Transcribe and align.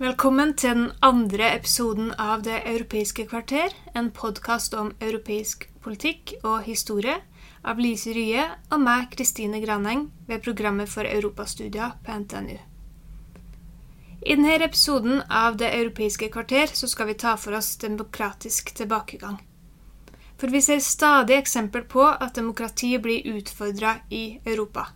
Velkommen 0.00 0.54
til 0.56 0.78
den 0.78 0.92
andre 1.04 1.50
episoden 1.58 2.14
av 2.16 2.40
Det 2.40 2.62
europeiske 2.64 3.26
kvarter, 3.28 3.74
en 3.92 4.06
podkast 4.16 4.72
om 4.72 4.94
europeisk 4.96 5.66
politikk 5.84 6.32
og 6.40 6.62
historie 6.64 7.18
av 7.60 7.82
Lise 7.84 8.14
Rye 8.16 8.46
og 8.72 8.80
meg, 8.80 9.10
Kristine 9.12 9.60
Graneng, 9.60 10.06
ved 10.24 10.40
programmet 10.40 10.88
for 10.88 11.04
europastudier 11.04 11.98
på 12.06 12.16
NTNU. 12.22 12.56
I 14.24 14.38
denne 14.38 14.54
episoden 14.64 15.20
av 15.28 15.58
Det 15.60 15.68
europeiske 15.68 16.30
kvarter 16.32 16.72
så 16.72 16.88
skal 16.88 17.10
vi 17.12 17.18
ta 17.20 17.34
for 17.36 17.58
oss 17.60 17.76
demokratisk 17.76 18.72
tilbakegang. 18.80 19.36
For 20.40 20.48
vi 20.48 20.64
ser 20.64 20.80
stadig 20.80 21.36
eksempel 21.36 21.84
på 21.84 22.08
at 22.08 22.40
demokratiet 22.40 23.04
blir 23.04 23.36
utfordra 23.36 23.98
i 24.08 24.40
Europa. 24.46 24.86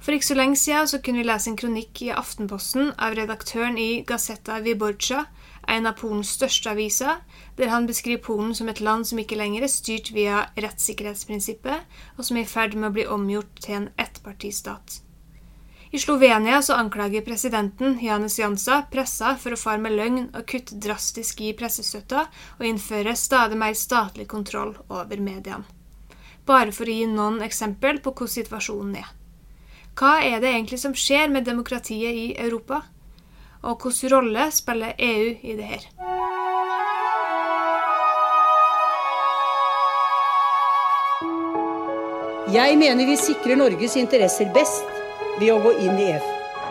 For 0.00 0.16
ikke 0.16 0.30
så 0.30 0.36
lenge 0.38 0.56
siden 0.56 0.88
så 0.88 0.98
kunne 1.04 1.20
vi 1.20 1.26
lese 1.28 1.50
en 1.50 1.58
kronikk 1.60 2.00
i 2.06 2.12
Aftenposten 2.16 2.94
av 2.96 3.18
redaktøren 3.18 3.76
i 3.78 4.00
Gazeta 4.08 4.56
Viborca, 4.64 5.26
en 5.68 5.86
av 5.86 5.98
Polens 6.00 6.32
største 6.38 6.72
aviser, 6.72 7.20
der 7.58 7.68
han 7.68 7.86
beskriver 7.86 8.22
Polen 8.24 8.54
som 8.56 8.70
et 8.72 8.80
land 8.80 9.04
som 9.06 9.20
ikke 9.20 9.36
lenger 9.36 9.66
er 9.66 9.72
styrt 9.72 10.08
via 10.16 10.46
rettssikkerhetsprinsippet, 10.56 11.84
og 12.16 12.24
som 12.24 12.40
er 12.40 12.48
i 12.48 12.50
ferd 12.54 12.78
med 12.78 12.88
å 12.88 12.94
bli 12.96 13.06
omgjort 13.12 13.60
til 13.60 13.76
en 13.82 13.88
ettpartistat. 14.00 15.02
I 15.92 15.98
Slovenia 15.98 16.62
så 16.62 16.78
anklager 16.78 17.24
presidenten 17.26 17.98
Janis 18.00 18.38
Jansa 18.38 18.84
pressa 18.92 19.34
for 19.36 19.52
å 19.52 19.60
fare 19.60 19.82
med 19.82 19.96
løgn 19.98 20.28
og 20.30 20.46
kutte 20.48 20.78
drastisk 20.80 21.42
i 21.42 21.52
pressestøtta 21.58 22.28
og 22.56 22.66
innføre 22.66 23.16
stadig 23.18 23.58
mer 23.58 23.74
statlig 23.74 24.28
kontroll 24.30 24.76
over 24.88 25.18
mediene. 25.18 25.66
Bare 26.46 26.72
for 26.72 26.86
å 26.86 26.94
gi 26.94 27.08
noen 27.10 27.42
eksempel 27.44 27.98
på 28.00 28.14
hvordan 28.14 28.36
situasjonen 28.38 29.00
er. 29.02 29.10
Hva 29.98 30.20
er 30.24 30.40
det 30.40 30.52
egentlig 30.54 30.78
som 30.80 30.94
skjer 30.96 31.28
med 31.32 31.44
demokratiet 31.44 32.14
i 32.16 32.26
Europa? 32.38 32.82
Og 33.62 33.82
hvilken 33.82 34.12
rolle 34.14 34.46
spiller 34.54 34.94
EU 34.98 35.34
i 35.42 35.56
det 35.58 35.66
her? 35.68 35.84
Jeg 42.50 42.78
mener 42.78 43.06
vi 43.06 43.16
sikrer 43.16 43.58
Norges 43.60 43.96
interesser 44.00 44.48
best 44.54 44.86
ved 45.38 45.52
å 45.54 45.60
gå 45.62 45.74
inn 45.84 45.98
i 46.00 46.08
EF. 46.14 46.30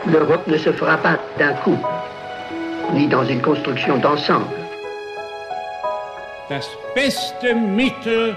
L'Europe 0.10 0.50
ne 0.50 0.58
se 0.60 0.74
fera 0.74 0.98
pas 1.04 1.20
d'un 1.38 1.54
coup, 1.64 1.78
ni 2.96 3.08
dans 3.08 3.24
une 3.24 3.42
construction 3.42 4.00
d'ensemble. 4.02 4.66
Das 6.50 6.68
beste 6.96 7.54
Mittel, 7.54 8.36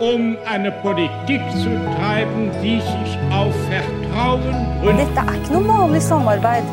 um 0.00 0.36
eine 0.46 0.72
Politik 0.82 1.42
zu 1.52 1.70
treiben, 1.98 2.50
die 2.62 2.80
sich 2.80 3.18
auf 3.30 3.54
Vertrauen 3.68 4.01
Dette 4.12 5.22
er 5.24 5.38
ikke 5.38 5.54
noe 5.54 5.64
vanlig 5.64 6.02
samarbeid 6.04 6.66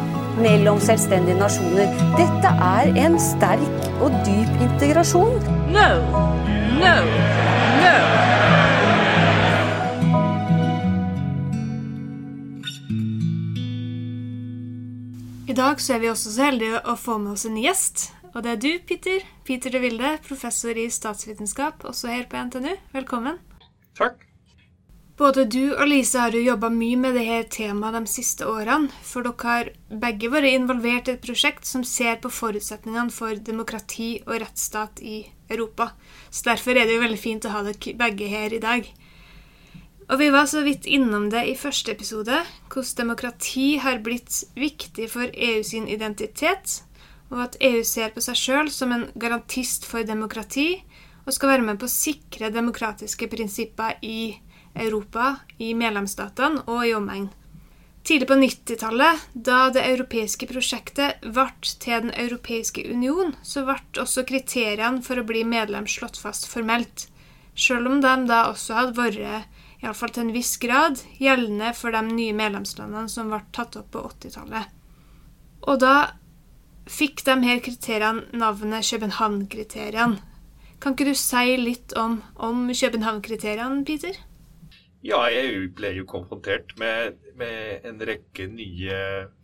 mellom 0.44 0.80
selvstendige 0.84 1.38
nasjoner. 1.40 1.88
Dette 2.20 2.52
er 2.52 2.92
en 3.06 3.16
sterk 3.22 3.88
og 4.04 4.12
dyp 4.28 4.64
integrasjon. 4.66 5.40
No, 5.72 5.88
no, 6.82 6.94
no. 7.80 7.96
I 15.50 15.56
dag 15.58 15.82
så 15.82 15.96
er 15.96 16.04
vi 16.04 16.12
også 16.12 16.36
så 16.36 16.52
heldige 16.52 16.84
å 16.86 16.96
få 17.00 17.18
med 17.24 17.38
oss 17.38 17.48
en 17.50 17.58
gjest. 17.58 18.10
Og 18.36 18.44
det 18.46 18.52
er 18.52 18.64
du, 18.64 18.72
Peter. 18.86 19.24
Peter 19.48 19.74
de 19.74 19.82
Vilde, 19.82 20.18
professor 20.28 20.78
i 20.78 20.90
statsvitenskap, 20.94 21.88
også 21.88 22.12
her 22.14 22.30
på 22.30 22.44
NTNU. 22.46 22.76
Velkommen. 22.94 23.42
Takk. 23.98 24.29
Både 25.20 25.44
du 25.52 25.74
og 25.74 25.84
Lise 25.90 26.22
har 26.22 26.32
jo 26.32 26.40
jobba 26.40 26.70
mye 26.72 26.96
med 26.96 27.18
dette 27.20 27.58
temaet 27.58 27.98
de 27.98 28.08
siste 28.08 28.46
årene, 28.48 28.88
for 29.04 29.28
dere 29.28 29.50
har 29.50 29.72
begge 30.06 30.30
vært 30.32 30.48
involvert 30.54 31.10
i 31.10 31.18
et 31.18 31.26
prosjekt 31.26 31.68
som 31.68 31.84
ser 31.84 32.22
på 32.24 32.32
forutsetningene 32.32 33.12
for 33.12 33.36
demokrati 33.36 34.22
og 34.24 34.38
rettsstat 34.46 35.04
i 35.04 35.26
Europa. 35.52 35.90
Så 36.32 36.48
derfor 36.48 36.72
er 36.80 36.88
det 36.88 36.96
jo 36.96 37.04
veldig 37.04 37.20
fint 37.20 37.50
å 37.50 37.52
ha 37.52 37.66
dere 37.68 37.98
begge 38.00 38.32
her 38.32 38.56
i 38.56 38.64
dag. 38.64 38.88
Og 40.08 40.24
vi 40.24 40.32
var 40.32 40.48
så 40.48 40.64
vidt 40.64 40.88
innom 40.88 41.28
det 41.30 41.44
i 41.52 41.60
første 41.60 41.92
episode, 41.92 42.40
hvordan 42.72 43.04
demokrati 43.04 43.68
har 43.84 44.00
blitt 44.06 44.46
viktig 44.56 45.12
for 45.12 45.28
EU 45.36 45.62
sin 45.68 45.92
identitet, 45.92 46.80
og 47.28 47.44
at 47.44 47.60
EU 47.60 47.84
ser 47.84 48.16
på 48.16 48.24
seg 48.24 48.40
sjøl 48.40 48.72
som 48.72 48.96
en 48.96 49.10
garantist 49.20 49.84
for 49.86 50.08
demokrati, 50.08 50.80
og 51.28 51.36
skal 51.36 51.58
være 51.58 51.68
med 51.68 51.78
på 51.84 51.92
å 51.92 51.92
sikre 51.92 52.56
demokratiske 52.56 53.28
prinsipper 53.30 54.00
i 54.02 54.40
Europa, 54.76 55.36
i 55.58 55.74
medlemsstatene 55.78 56.66
og 56.68 56.88
i 56.88 56.96
omegn. 56.98 57.30
Tidlig 58.04 58.28
på 58.30 58.38
90-tallet, 58.40 59.26
da 59.34 59.68
det 59.74 59.84
europeiske 59.86 60.48
prosjektet 60.50 61.20
ble 61.22 61.48
til 61.62 62.06
Den 62.08 62.14
europeiske 62.16 62.86
union, 62.90 63.36
så 63.44 63.66
ble 63.68 63.78
også 64.02 64.24
kriteriene 64.26 65.04
for 65.06 65.20
å 65.20 65.26
bli 65.28 65.44
medlem 65.44 65.88
slått 65.88 66.18
fast 66.18 66.48
formelt, 66.50 67.08
selv 67.56 67.92
om 67.92 68.00
de 68.02 68.14
da 68.30 68.46
også 68.50 68.78
hadde 68.78 68.98
vært, 68.98 69.50
iallfall 69.84 70.14
til 70.16 70.26
en 70.26 70.34
viss 70.36 70.56
grad, 70.60 71.04
gjeldende 71.20 71.74
for 71.76 71.94
de 71.96 72.02
nye 72.08 72.36
medlemslandene 72.36 73.12
som 73.12 73.30
ble 73.32 73.44
tatt 73.56 73.78
opp 73.80 73.92
på 73.94 74.04
80-tallet. 74.10 74.72
Og 75.68 75.80
da 75.84 75.94
fikk 76.90 77.24
de 77.28 77.36
her 77.46 77.62
kriteriene 77.64 78.26
navnet 78.34 78.88
København-kriteriene. 78.90 80.24
Kan 80.80 80.96
ikke 80.96 81.12
du 81.12 81.16
si 81.20 81.58
litt 81.60 81.94
om, 82.00 82.22
om 82.40 82.66
København-kriteriene, 82.72 83.84
Peter? 83.86 84.16
Ja, 85.00 85.22
EU 85.32 85.70
ble 85.72 85.94
jo 85.96 86.04
konfrontert 86.10 86.74
med, 86.80 87.22
med 87.40 87.86
en 87.88 88.02
rekke 88.04 88.50
nye 88.52 88.98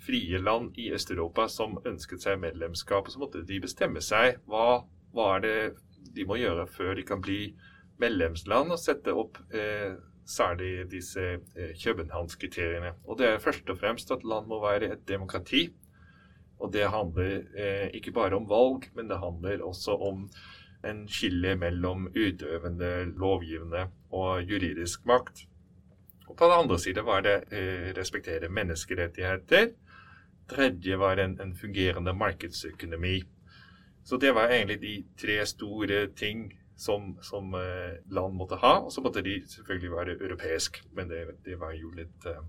frie 0.03 0.41
land 0.43 0.75
i 0.75 0.89
Øst-Europa 0.95 1.45
som 1.47 1.77
ønsket 1.87 2.25
seg 2.25 2.41
medlemskap. 2.41 3.07
og 3.07 3.13
Så 3.13 3.21
måtte 3.21 3.43
de 3.47 3.61
bestemme 3.63 4.03
seg 4.03 4.41
hva, 4.51 4.81
hva 5.15 5.29
er 5.37 5.45
det 5.45 5.55
de 6.15 6.25
må 6.27 6.35
gjøre 6.41 6.67
før 6.67 6.91
de 6.99 7.05
kan 7.07 7.23
bli 7.23 7.39
medlemsland, 8.03 8.73
og 8.75 8.81
sette 8.81 9.15
opp 9.15 9.39
eh, 9.55 9.95
særlig 10.27 10.89
disse 10.91 11.23
eh, 11.37 11.71
Københavnskriteriene. 11.79 12.91
Og 13.07 13.19
det 13.21 13.29
er 13.29 13.43
først 13.43 13.71
og 13.71 13.79
fremst 13.79 14.11
at 14.11 14.27
land 14.27 14.51
må 14.51 14.59
være 14.63 14.91
et 14.91 15.07
demokrati. 15.07 15.69
Og 16.59 16.71
det 16.75 16.89
handler 16.91 17.47
eh, 17.55 17.87
ikke 17.95 18.11
bare 18.11 18.35
om 18.35 18.49
valg, 18.51 18.89
men 18.95 19.07
det 19.07 19.23
handler 19.23 19.63
også 19.63 19.95
om 20.03 20.27
en 20.85 21.05
skille 21.09 21.55
mellom 21.59 22.07
utøvende, 22.15 22.91
lovgivende 23.17 23.87
og 24.11 24.43
juridisk 24.43 25.05
makt. 25.05 25.45
Og 26.27 26.37
på 26.37 26.45
den 26.45 26.59
andre 26.63 26.79
side 26.79 27.05
var 27.05 27.21
det 27.25 27.35
eh, 27.51 27.93
respektere 27.97 28.49
menneskerettigheter. 28.49 29.71
Tredje 30.49 30.99
var 30.99 31.21
en, 31.21 31.39
en 31.41 31.55
fungerende 31.57 32.13
markedsøkonomi. 32.13 33.21
Så 34.05 34.17
det 34.17 34.35
var 34.35 34.53
egentlig 34.53 34.81
de 34.81 34.95
tre 35.21 35.45
store 35.45 36.07
ting 36.17 36.51
som, 36.77 37.17
som 37.21 37.53
eh, 37.53 37.97
land 38.11 38.35
måtte 38.37 38.59
ha. 38.61 38.79
Og 38.85 38.91
så 38.91 39.01
måtte 39.01 39.23
de 39.25 39.41
selvfølgelig 39.49 39.91
være 39.91 40.17
europeisk, 40.21 40.83
men 40.93 41.09
det, 41.09 41.27
det 41.45 41.59
var 41.59 41.73
jo 41.73 41.91
litt, 41.97 42.25
eh, 42.29 42.41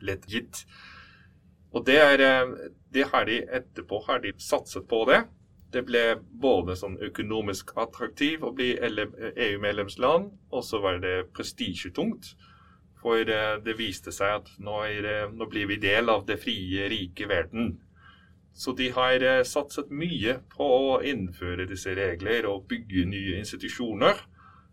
litt 0.00 0.26
gitt. 0.26 0.64
Og 1.72 1.86
det, 1.86 1.96
er, 1.96 2.46
det 2.92 3.06
har 3.14 3.24
de 3.24 3.38
etterpå 3.48 4.02
har 4.06 4.18
de 4.20 4.34
satset 4.38 4.84
på 4.88 5.06
det. 5.08 5.22
Det 5.72 5.84
ble 5.88 6.02
både 6.20 6.76
sånn 6.76 6.98
økonomisk 7.00 7.72
attraktiv 7.80 8.44
å 8.44 8.52
bli 8.56 8.74
EU-medlemsland, 8.76 10.32
og 10.52 10.64
så 10.66 10.82
var 10.84 11.00
det 11.00 11.30
prestisjetungt. 11.36 12.34
For 13.02 13.24
det, 13.26 13.64
det 13.66 13.78
viste 13.78 14.12
seg 14.14 14.42
at 14.42 14.50
nå, 14.62 14.76
det, 15.02 15.16
nå 15.34 15.48
blir 15.50 15.70
vi 15.72 15.80
del 15.82 16.12
av 16.12 16.26
det 16.28 16.36
frie, 16.42 16.86
rike 16.92 17.26
verden. 17.30 17.72
Så 18.54 18.74
de 18.78 18.90
har 18.92 19.24
eh, 19.24 19.40
satset 19.48 19.90
mye 19.90 20.36
på 20.52 20.66
å 20.66 21.00
innføre 21.08 21.66
disse 21.66 21.94
regler 21.96 22.46
og 22.50 22.68
bygge 22.70 23.06
nye 23.08 23.40
institusjoner. 23.40 24.20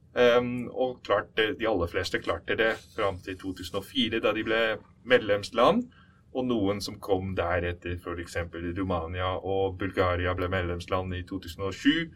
Um, 0.10 0.68
og 0.74 1.04
klarte, 1.06 1.52
de 1.56 1.68
aller 1.70 1.88
fleste 1.88 2.20
klarte 2.20 2.58
det 2.58 2.72
fram 2.96 3.20
til 3.24 3.38
2004, 3.40 4.20
da 4.24 4.34
de 4.36 4.44
ble 4.44 4.62
medlemsland. 5.08 5.86
Og 6.34 6.46
noen 6.46 6.82
som 6.82 7.00
kom 7.02 7.34
deretter, 7.38 7.98
f.eks. 7.98 8.38
Romania 8.78 9.32
og 9.38 9.80
Bulgaria 9.80 10.36
ble 10.38 10.50
medlemsland 10.52 11.16
i 11.18 11.24
2007. 11.26 12.10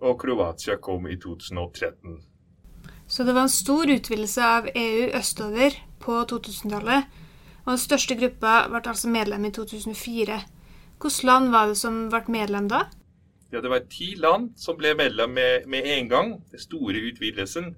Og 0.00 0.16
Kroatia 0.18 0.78
kom 0.82 1.06
i 1.06 1.16
2013. 1.20 2.18
Så 3.10 3.24
det 3.26 3.34
var 3.34 3.46
en 3.46 3.52
stor 3.52 3.90
utvidelse 3.90 4.42
av 4.46 4.68
EU 4.74 5.10
østover 5.18 5.76
på 6.00 6.22
2000-tallet. 6.30 7.10
Og 7.64 7.72
den 7.74 7.82
største 7.82 8.16
gruppa 8.16 8.54
ble 8.70 8.80
altså 8.82 9.10
medlem 9.12 9.44
i 9.46 9.52
2004. 9.54 10.40
Hvilke 11.00 11.26
land 11.26 11.50
var 11.54 11.70
det 11.70 11.78
som 11.80 12.02
ble 12.12 12.22
medlem 12.28 12.68
da? 12.70 12.84
Ja, 13.52 13.60
Det 13.60 13.70
var 13.70 13.86
ti 13.90 14.14
land 14.14 14.52
som 14.56 14.76
ble 14.78 14.94
medlem 14.94 15.30
med, 15.34 15.66
med 15.66 15.82
en 15.84 16.08
gang. 16.08 16.34
Den 16.50 16.60
store 16.60 17.02
utvidelsen. 17.10 17.74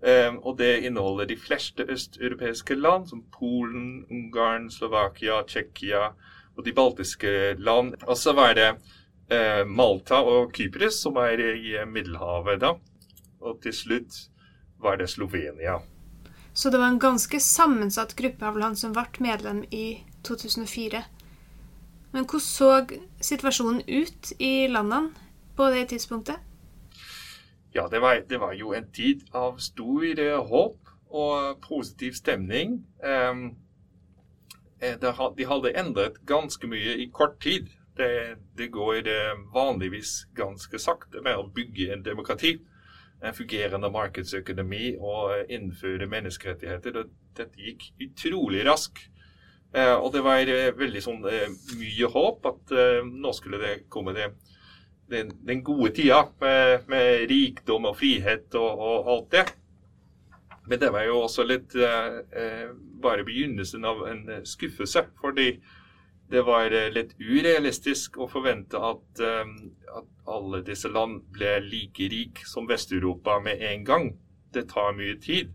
Um, 0.00 0.38
og 0.48 0.56
det 0.58 0.86
inneholder 0.88 1.28
de 1.28 1.36
fleste 1.36 1.84
østeuropeiske 1.84 2.74
land, 2.74 3.10
som 3.10 3.20
Polen, 3.34 4.06
Ungarn, 4.10 4.70
Slovakia, 4.72 5.42
Tsjekkia 5.44 6.06
og 6.56 6.64
de 6.64 6.72
baltiske 6.72 7.54
land. 7.58 7.94
Og 8.06 8.16
så 8.16 8.32
var 8.32 8.56
det 8.56 8.70
uh, 8.72 9.66
Malta 9.68 10.22
og 10.24 10.54
Kypros, 10.56 11.02
som 11.04 11.20
er 11.20 11.44
i 11.52 11.76
Middelhavet 11.84 12.62
da. 12.64 12.74
Og 13.40 13.60
til 13.62 13.76
slutt 13.76 14.24
var 14.80 14.96
det 14.96 15.10
Slovenia. 15.12 15.78
Så 16.52 16.70
det 16.70 16.80
var 16.80 16.86
en 16.86 16.98
ganske 16.98 17.40
sammensatt 17.40 18.16
gruppe 18.16 18.46
av 18.46 18.58
land 18.58 18.78
som 18.78 18.96
ble 18.96 19.06
medlem 19.20 19.62
i 19.70 20.00
2004. 20.26 21.04
Men 22.10 22.24
hvordan 22.24 22.40
så 22.40 22.70
situasjonen 23.20 23.84
ut 23.86 24.32
i 24.38 24.66
landene 24.68 25.12
på 25.56 25.68
det 25.70 25.90
tidspunktet? 25.92 26.49
Ja, 27.72 27.88
det 27.90 28.00
var, 28.02 28.22
det 28.28 28.40
var 28.42 28.52
jo 28.52 28.72
en 28.74 28.90
tid 28.92 29.22
av 29.36 29.58
stor 29.62 30.04
eh, 30.18 30.38
håp 30.50 30.90
og 31.10 31.60
positiv 31.62 32.12
stemning. 32.18 32.80
Um, 33.02 33.56
de 34.80 35.46
hadde 35.46 35.74
endret 35.76 36.18
ganske 36.26 36.66
mye 36.70 36.96
i 37.02 37.10
kort 37.12 37.40
tid. 37.42 37.68
Det, 37.98 38.38
det 38.56 38.70
går 38.72 39.10
vanligvis 39.52 40.30
ganske 40.38 40.78
sakte 40.80 41.20
med 41.20 41.36
å 41.36 41.50
bygge 41.52 41.90
en 41.92 42.04
demokrati. 42.06 42.54
En 43.20 43.36
fungerende 43.36 43.90
markedsøkonomi 43.92 44.94
og 44.96 45.50
innføre 45.52 46.08
menneskerettigheter. 46.08 47.02
Dette 47.36 47.60
gikk 47.60 47.90
utrolig 48.06 48.64
raskt. 48.64 49.10
Eh, 49.70 49.94
og 49.94 50.10
det 50.14 50.22
var 50.26 50.48
eh, 50.50 50.72
veldig 50.74 51.02
sånn 51.04 51.20
eh, 51.30 51.50
mye 51.78 52.08
håp 52.10 52.46
at 52.50 52.72
nå 53.06 53.30
skulle 53.36 53.60
det 53.62 53.74
komme 53.92 54.14
det, 54.16 54.32
den, 55.10 55.32
den 55.46 55.64
gode 55.66 55.92
tida 55.96 56.22
med, 56.40 56.86
med, 56.90 57.26
rikdom 57.30 57.88
og 57.90 57.98
frihet 57.98 58.54
og, 58.58 58.70
og, 58.78 59.10
alt 59.14 59.34
det. 59.34 59.44
Men 60.70 60.80
det 60.80 60.90
var 60.94 61.04
jo 61.08 61.20
også 61.24 61.44
litt 61.48 61.74
bare 63.02 63.24
begynnelsen 63.26 63.84
av 63.88 64.04
en 64.06 64.20
skuffelse. 64.46 65.02
Fordi 65.18 65.48
det 66.30 66.44
var 66.46 66.70
litt 66.94 67.16
urealistisk 67.18 68.20
å 68.22 68.28
forvente 68.30 68.78
at, 68.78 69.22
at 69.24 70.28
alle 70.30 70.60
disse 70.62 70.90
land 70.92 71.24
ble 71.34 71.56
like 71.64 72.06
rik 72.12 72.44
som 72.46 72.68
Vest-Europa 72.70 73.40
med 73.42 73.64
en 73.66 73.82
gang. 73.88 74.06
Det 74.54 74.68
tar 74.70 74.94
mye 74.94 75.16
tid. 75.18 75.50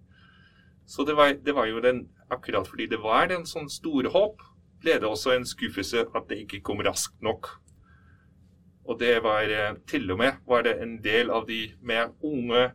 Så 0.86 1.06
det 1.08 1.16
var, 1.16 1.32
det 1.46 1.56
var 1.56 1.70
jo 1.70 1.80
den 1.80 2.08
akkurat 2.30 2.68
fordi 2.68 2.88
det 2.88 3.02
var 3.02 3.32
en 3.34 3.46
sånn 3.50 3.70
store 3.70 4.12
håp, 4.14 4.42
ble 4.82 4.98
det 5.02 5.08
også 5.10 5.34
en 5.36 5.48
skuffelse 5.48 6.06
at 6.06 6.28
det 6.30 6.44
ikke 6.44 6.62
kom 6.66 6.84
raskt 6.86 7.18
nok. 7.26 7.50
Og 8.86 9.00
det 9.02 9.20
var 9.26 9.50
eh, 9.50 9.78
til 9.90 10.10
og 10.14 10.20
med 10.22 10.42
var 10.48 10.66
det 10.66 10.78
en 10.84 10.98
del 11.04 11.32
av 11.34 11.48
de 11.50 11.62
mer 11.82 12.12
unge 12.24 12.68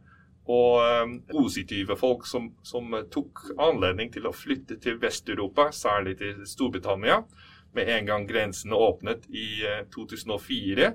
og 0.50 0.80
um, 1.04 1.12
positive 1.30 1.94
folk 1.96 2.24
som, 2.26 2.48
som, 2.66 2.90
tok 3.12 3.52
anledning 3.60 4.08
til 4.10 4.24
å 4.26 4.32
flytte 4.34 4.80
til 4.82 4.96
Vest-Europa, 4.98 5.68
særlig 5.70 6.16
til 6.18 6.40
Storbritannia, 6.48 7.20
med 7.76 7.90
en 7.94 8.08
gang 8.08 8.24
grensene 8.26 8.74
åpnet 8.74 9.28
i 9.30 9.60
uh, 9.62 9.84
2004. 9.94 10.88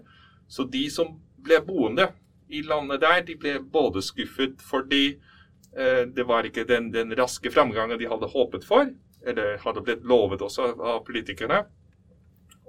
Så 0.51 0.65
de 0.67 0.83
som 0.91 1.13
ble 1.45 1.61
boende 1.63 2.09
i 2.51 2.65
landet 2.67 3.05
der, 3.05 3.21
de 3.29 3.37
ble 3.39 3.55
både 3.71 4.03
skuffet 4.03 4.59
fordi 4.65 5.05
Eh, 5.77 6.07
det 6.07 6.23
var 6.23 6.47
ikke 6.47 6.63
den, 6.63 6.91
den, 6.93 7.11
raske 7.19 7.51
framgangen 7.51 7.99
de 7.99 8.07
hadde 8.07 8.31
håpet 8.31 8.63
for, 8.67 8.87
eller 9.27 9.57
hadde 9.59 9.83
blitt 9.83 10.05
lovet 10.07 10.43
også 10.45 10.69
av 10.79 11.01
politikerne. 11.07 11.65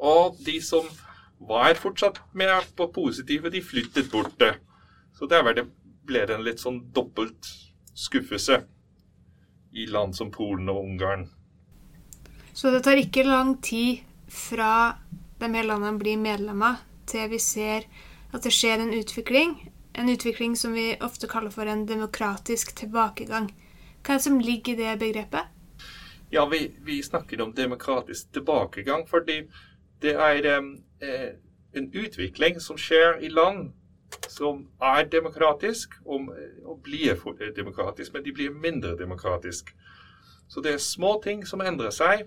Og 0.02 0.34
de 0.46 0.58
som 0.60 0.88
var 1.38 1.74
fortsatt 1.74 2.20
mer 2.32 2.64
på 2.76 2.88
positive, 2.92 3.50
de 3.50 3.62
flyttet 3.62 4.10
bort. 4.10 4.42
Så 5.14 5.26
der 5.26 5.52
det, 5.54 5.66
ble 6.06 6.26
det 6.26 6.36
en 6.36 6.44
litt 6.46 6.62
sånn 6.62 6.80
dobbelt 6.94 7.48
skuffelse 7.96 8.62
i 9.76 9.86
land 9.90 10.16
som 10.16 10.30
Polen 10.30 10.68
og 10.72 10.84
Ungarn. 10.84 11.28
Så 12.56 12.70
det 12.72 12.84
tar 12.86 13.00
ikke 13.00 13.26
lang 13.26 13.56
tid 13.60 14.04
fra 14.32 14.96
de 15.40 15.48
her 15.52 15.66
landene 15.68 15.98
blir 16.00 16.16
medlemmer, 16.20 16.80
til 17.06 17.28
vi 17.30 17.40
ser 17.42 17.84
at 18.32 18.44
det 18.44 18.52
skjer 18.54 18.80
en 18.82 18.94
utvikling, 18.96 19.58
en 19.96 20.08
utvikling 20.12 20.56
som 20.56 20.72
vi 20.76 20.94
ofte 21.04 21.28
kaller 21.28 21.52
for 21.52 21.68
en 21.68 21.84
demokratisk 21.88 22.72
tilbakegang. 22.76 23.50
Hva 24.02 24.14
er 24.14 24.18
det 24.18 24.24
som 24.24 24.40
ligger 24.40 24.74
i 24.74 24.80
det 24.80 24.96
begrepet? 25.02 25.52
Ja, 26.32 26.46
vi, 26.50 26.70
vi 26.84 27.02
snakker 27.02 27.40
om 27.42 27.52
demokratisk 27.54 28.32
tilbakegang 28.34 29.04
fordi 29.06 29.44
det 30.02 30.14
er 30.14 30.46
eh, 30.52 31.28
en 31.76 31.90
utvikling 31.92 32.60
som 32.60 32.78
skjer 32.80 33.20
i 33.24 33.30
land 33.32 33.70
som 34.30 34.66
er 34.82 35.08
demokratisk, 35.10 35.96
og, 36.04 36.30
og 36.64 36.80
blir 36.84 37.18
demokratisk, 37.56 38.12
men 38.14 38.24
de 38.24 38.32
blir 38.32 38.54
mindre 38.54 38.96
demokratisk. 38.98 39.72
Så 40.48 40.62
det 40.62 40.72
er 40.74 40.82
små 40.82 41.16
ting 41.24 41.46
som 41.46 41.60
endrer 41.60 41.90
seg, 41.94 42.26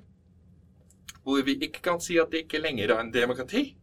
hvor 1.24 1.42
vi 1.46 1.58
ikke 1.60 1.84
kan 1.84 2.02
si 2.04 2.18
at 2.20 2.32
det 2.32 2.46
ikke 2.46 2.62
lenger 2.62 2.92
er 2.94 3.04
en 3.04 3.14
demokrati. 3.14 3.76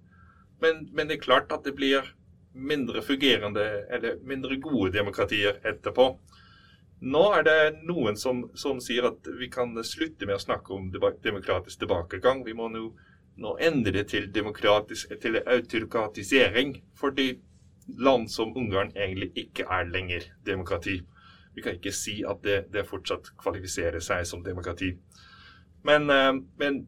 Men, 0.61 0.89
men 0.93 1.09
det 1.09 1.19
er 1.19 1.25
klart 1.25 1.53
at 1.53 1.65
det 1.65 1.77
blir 1.77 2.05
mindre 2.57 3.03
fungerende 3.05 3.65
eller 3.93 4.21
mindre 4.25 4.57
gode 4.61 4.93
demokratier 4.93 5.61
etterpå. 5.65 6.15
Nå 7.05 7.25
er 7.37 7.43
det 7.45 7.59
noen 7.85 8.17
som, 8.17 8.47
som, 8.57 8.81
sier 8.81 9.11
at 9.11 9.29
vi 9.39 9.51
kan 9.53 9.77
slutte 9.85 10.25
med 10.25 10.39
å 10.39 10.43
snakke 10.43 10.73
om 10.73 10.89
demokratisk 10.93 11.83
tilbakegang. 11.83 12.41
Vi 12.47 12.57
må 12.57 12.71
nå, 12.73 12.87
nå 13.37 13.57
endre 13.61 14.05
til, 14.09 14.31
til 14.33 15.41
autokratisering. 15.47 16.77
Fordi 16.97 17.29
land 17.99 18.29
som 18.29 18.57
Ungarn 18.57 18.93
egentlig 18.97 19.31
ikke 19.37 19.67
er 19.71 19.85
lenger 19.93 20.21
demokrati. 20.47 21.01
Vi 21.55 21.63
kan 21.63 21.79
ikke 21.79 21.93
si 21.93 22.23
at 22.29 22.43
det, 22.45 22.65
det 22.73 22.87
fortsatt 22.89 23.33
kvalifiserer 23.39 24.01
seg 24.01 24.27
som 24.27 24.45
demokrati. 24.45 24.93
Men, 25.85 26.11
eh, 26.11 26.33
men 26.59 26.87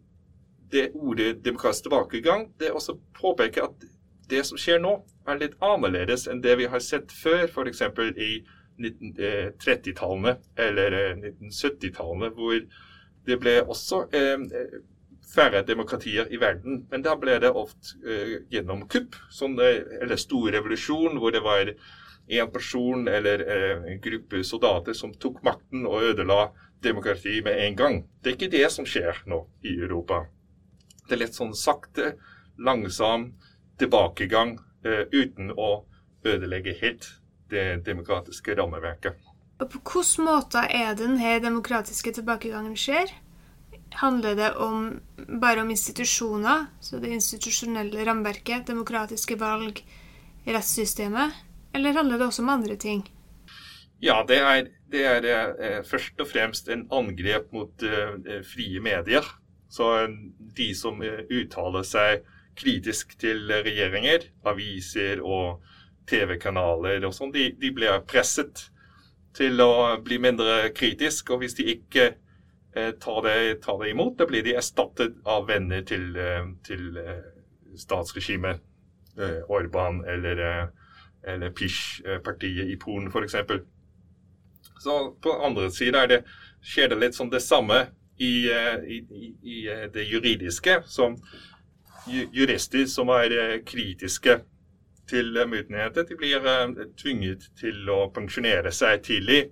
det 0.73 0.91
ordet 0.95 1.45
demokratisk 1.45 1.87
tilbakegang 1.89 2.49
det 2.61 2.71
også 2.73 2.99
påpeker 3.21 3.63
at 3.71 3.89
det 4.31 4.45
som 4.47 4.61
skjer 4.61 4.81
nå, 4.83 4.93
er 5.29 5.41
litt 5.41 5.57
annerledes 5.65 6.27
enn 6.29 6.43
det 6.45 6.59
vi 6.61 6.69
har 6.69 6.83
sett 6.85 7.13
før, 7.13 7.47
f.eks. 7.49 7.83
i 8.17 8.33
1930-tallene 8.79 10.35
eh, 10.37 10.67
eller 10.67 10.97
1970-tallene, 11.17 12.29
eh, 12.29 12.37
hvor 12.37 12.61
det 13.29 13.39
ble 13.41 13.55
også 13.65 14.03
eh, 14.17 14.45
færre 15.35 15.63
demokratier 15.67 16.29
i 16.33 16.41
verden. 16.41 16.87
Men 16.91 17.05
da 17.05 17.17
ble 17.21 17.39
det 17.43 17.53
ofte 17.53 17.99
uh, 18.05 18.39
gjennom 18.53 18.87
kupp, 18.91 19.17
sånn, 19.35 19.59
eller 19.61 20.17
stor 20.21 20.51
revolusjon, 20.57 21.19
hvor 21.21 21.35
det 21.35 21.43
var 21.45 21.73
en 22.29 22.51
person 22.53 23.09
eller 23.09 23.45
uh, 23.45 23.85
en 23.93 24.01
gruppe 24.05 24.43
soldater 24.45 24.97
som 24.97 25.15
tok 25.15 25.43
makten 25.47 25.87
og 25.89 26.11
ødela 26.13 26.49
demokrati 26.85 27.41
med 27.45 27.61
en 27.67 27.77
gang. 27.77 28.01
Det 28.23 28.33
er 28.33 28.39
ikke 28.39 28.57
det 28.57 28.67
som 28.73 28.87
skjer 28.89 29.25
nå 29.27 29.43
i 29.67 29.79
Europa. 29.79 30.25
Det 31.09 31.17
er 31.17 31.25
litt 31.25 31.39
sånn 31.39 31.55
sakte, 31.57 32.15
langsom 32.59 33.33
tilbakegang 33.81 34.59
uh, 34.59 35.05
uten 35.13 35.53
å 35.57 35.85
ødelegge 36.27 36.77
helt 36.83 37.07
det 37.49 37.85
demokratiske 37.87 38.57
rammeverket. 38.59 39.17
Og 39.59 39.71
På 39.73 39.81
hvilken 39.81 40.29
måte 40.29 40.61
er 40.71 40.93
det 40.95 41.03
denne 41.03 41.39
demokratiske 41.43 42.13
tilbakegangen 42.21 42.77
skjer? 42.79 43.11
Handler 43.99 44.37
det 44.37 44.51
om, 44.61 45.01
bare 45.41 45.63
om 45.63 45.71
institusjoner, 45.71 46.67
så 46.81 46.99
det 47.03 47.13
institusjonelle 47.17 48.05
rammeverket, 48.07 48.67
demokratiske 48.69 49.39
valg, 49.41 49.81
rettssystemet, 50.47 51.33
eller 51.75 51.97
handler 51.97 52.19
det 52.19 52.29
også 52.29 52.45
om 52.45 52.53
andre 52.53 52.77
ting? 52.77 53.07
Ja, 54.03 54.23
det 54.29 54.39
er, 54.39 54.69
det 54.93 55.05
er 55.05 55.27
eh, 55.59 55.81
først 55.87 56.21
og 56.23 56.29
fremst 56.31 56.69
en 56.71 56.87
angrep 56.95 57.51
mot 57.53 57.83
eh, 57.83 58.43
frie 58.47 58.81
medier. 58.81 59.27
Så 59.69 59.91
de 60.57 60.69
som 60.75 61.03
eh, 61.03 61.25
uttaler 61.35 61.85
seg 61.85 62.23
kritisk 62.59 63.17
til 63.19 63.51
regjeringer, 63.51 64.29
aviser 64.47 65.23
og 65.23 65.65
TV-kanaler 66.09 67.05
og 67.07 67.15
sånn, 67.15 67.35
de, 67.35 67.51
de, 67.59 67.73
blir 67.75 68.01
presset 68.09 68.69
til 69.37 69.61
å 69.63 69.99
bli 70.03 70.19
mindre 70.23 70.71
kritisk. 70.75 71.35
Og 71.35 71.43
hvis 71.43 71.59
de 71.59 71.69
ikke 71.75 72.13
eh, 72.75 72.91
tar, 72.91 73.23
det, 73.23 73.63
ta 73.63 73.79
det, 73.79 73.91
imot, 73.91 74.19
da 74.19 74.27
blir 74.27 74.43
de 74.43 74.57
erstattet 74.59 75.17
av 75.25 75.47
venner 75.49 75.83
til, 75.87 76.11
eh, 76.17 76.45
til 76.67 76.97
eh, 76.97 77.23
statsregimet. 77.77 78.65
Orban 79.51 80.05
eller, 80.07 80.69
eller 81.27 81.51
Pish-partiet 81.51 82.69
i 82.71 82.77
Polen 82.79 83.09
f.eks. 83.11 83.35
Så 84.79 84.95
på 85.19 85.33
andre 85.43 85.73
siden 85.75 86.23
skjer 86.63 86.93
det 86.93 86.99
litt 87.01 87.19
sånn 87.19 87.33
det 87.33 87.41
samme 87.43 87.81
i, 88.15 88.47
i, 88.47 89.01
i, 89.43 89.57
det 89.91 90.07
juridiske. 90.07 90.85
som 90.87 91.19
jurister 92.07 92.87
som 92.87 93.11
er 93.11 93.59
kritiske 93.67 94.39
til 95.11 95.35
myndigheter, 95.35 96.07
de 96.07 96.15
blir 96.23 96.47
tvunget 97.03 97.51
til 97.59 97.91
å 97.91 98.05
pensjonere 98.15 98.71
seg 98.71 99.03
tidlig. 99.03 99.49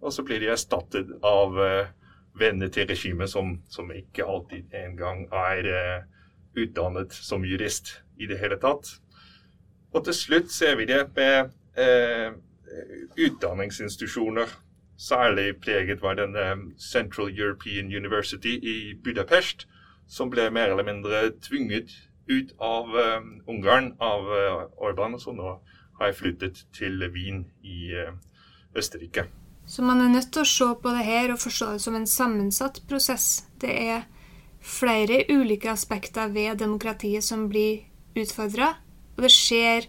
Og 0.00 0.16
så 0.16 0.24
blir 0.24 0.40
de 0.40 0.54
erstattet 0.56 1.12
av 1.20 1.60
venner 2.38 2.68
til 2.72 2.88
regimet 2.88 3.30
som, 3.30 3.58
som 3.68 3.90
ikke 3.92 4.24
alltid 4.24 4.74
engang 4.74 5.26
er 5.32 6.04
utdannet 6.56 7.12
som 7.12 7.44
jurist 7.44 8.02
i 8.20 8.26
det 8.26 8.38
hele 8.40 8.56
tatt. 8.60 8.88
Og 9.92 10.04
til 10.04 10.16
slutt 10.16 10.52
ser 10.52 10.76
vi 10.80 10.86
det 10.88 11.02
med 11.16 11.52
eh, 11.76 12.32
utdanningsinstitusjoner. 13.20 14.48
Særlig 14.96 15.56
preget 15.60 16.02
var 16.02 16.14
den 16.14 16.36
Central 16.78 17.32
European 17.38 17.92
University 17.92 18.54
i 18.62 18.94
Budapest, 19.04 19.66
som 20.08 20.30
ble 20.30 20.50
mer 20.50 20.72
eller 20.72 20.86
mindre 20.86 21.30
tvunget 21.42 21.92
ut 22.28 22.52
av 22.60 22.88
um, 22.94 23.30
Ungarn 23.48 23.92
av 24.00 24.28
uh, 24.30 24.64
Orban, 24.76 25.18
som 25.20 25.36
nå 25.36 25.56
har 26.00 26.16
flyttet 26.16 26.66
til 26.76 27.02
Wien 27.12 27.46
i 27.62 27.92
uh, 27.96 28.12
Østerrike. 28.78 29.26
Så 29.66 29.82
man 29.82 30.02
er 30.02 30.10
nødt 30.12 30.32
til 30.34 30.42
å 30.42 30.48
se 30.48 30.68
på 30.82 30.92
det 30.96 31.04
her 31.06 31.32
og 31.32 31.40
forstå 31.40 31.72
det 31.74 31.82
som 31.84 31.96
en 31.96 32.08
sammensatt 32.08 32.82
prosess. 32.90 33.46
Det 33.62 33.70
er 33.70 34.04
flere 34.62 35.24
ulike 35.30 35.70
aspekter 35.70 36.30
ved 36.34 36.58
demokratiet 36.62 37.24
som 37.24 37.48
blir 37.50 37.84
utfordra, 38.18 38.74
og 39.16 39.24
det 39.24 39.32
skjer 39.32 39.88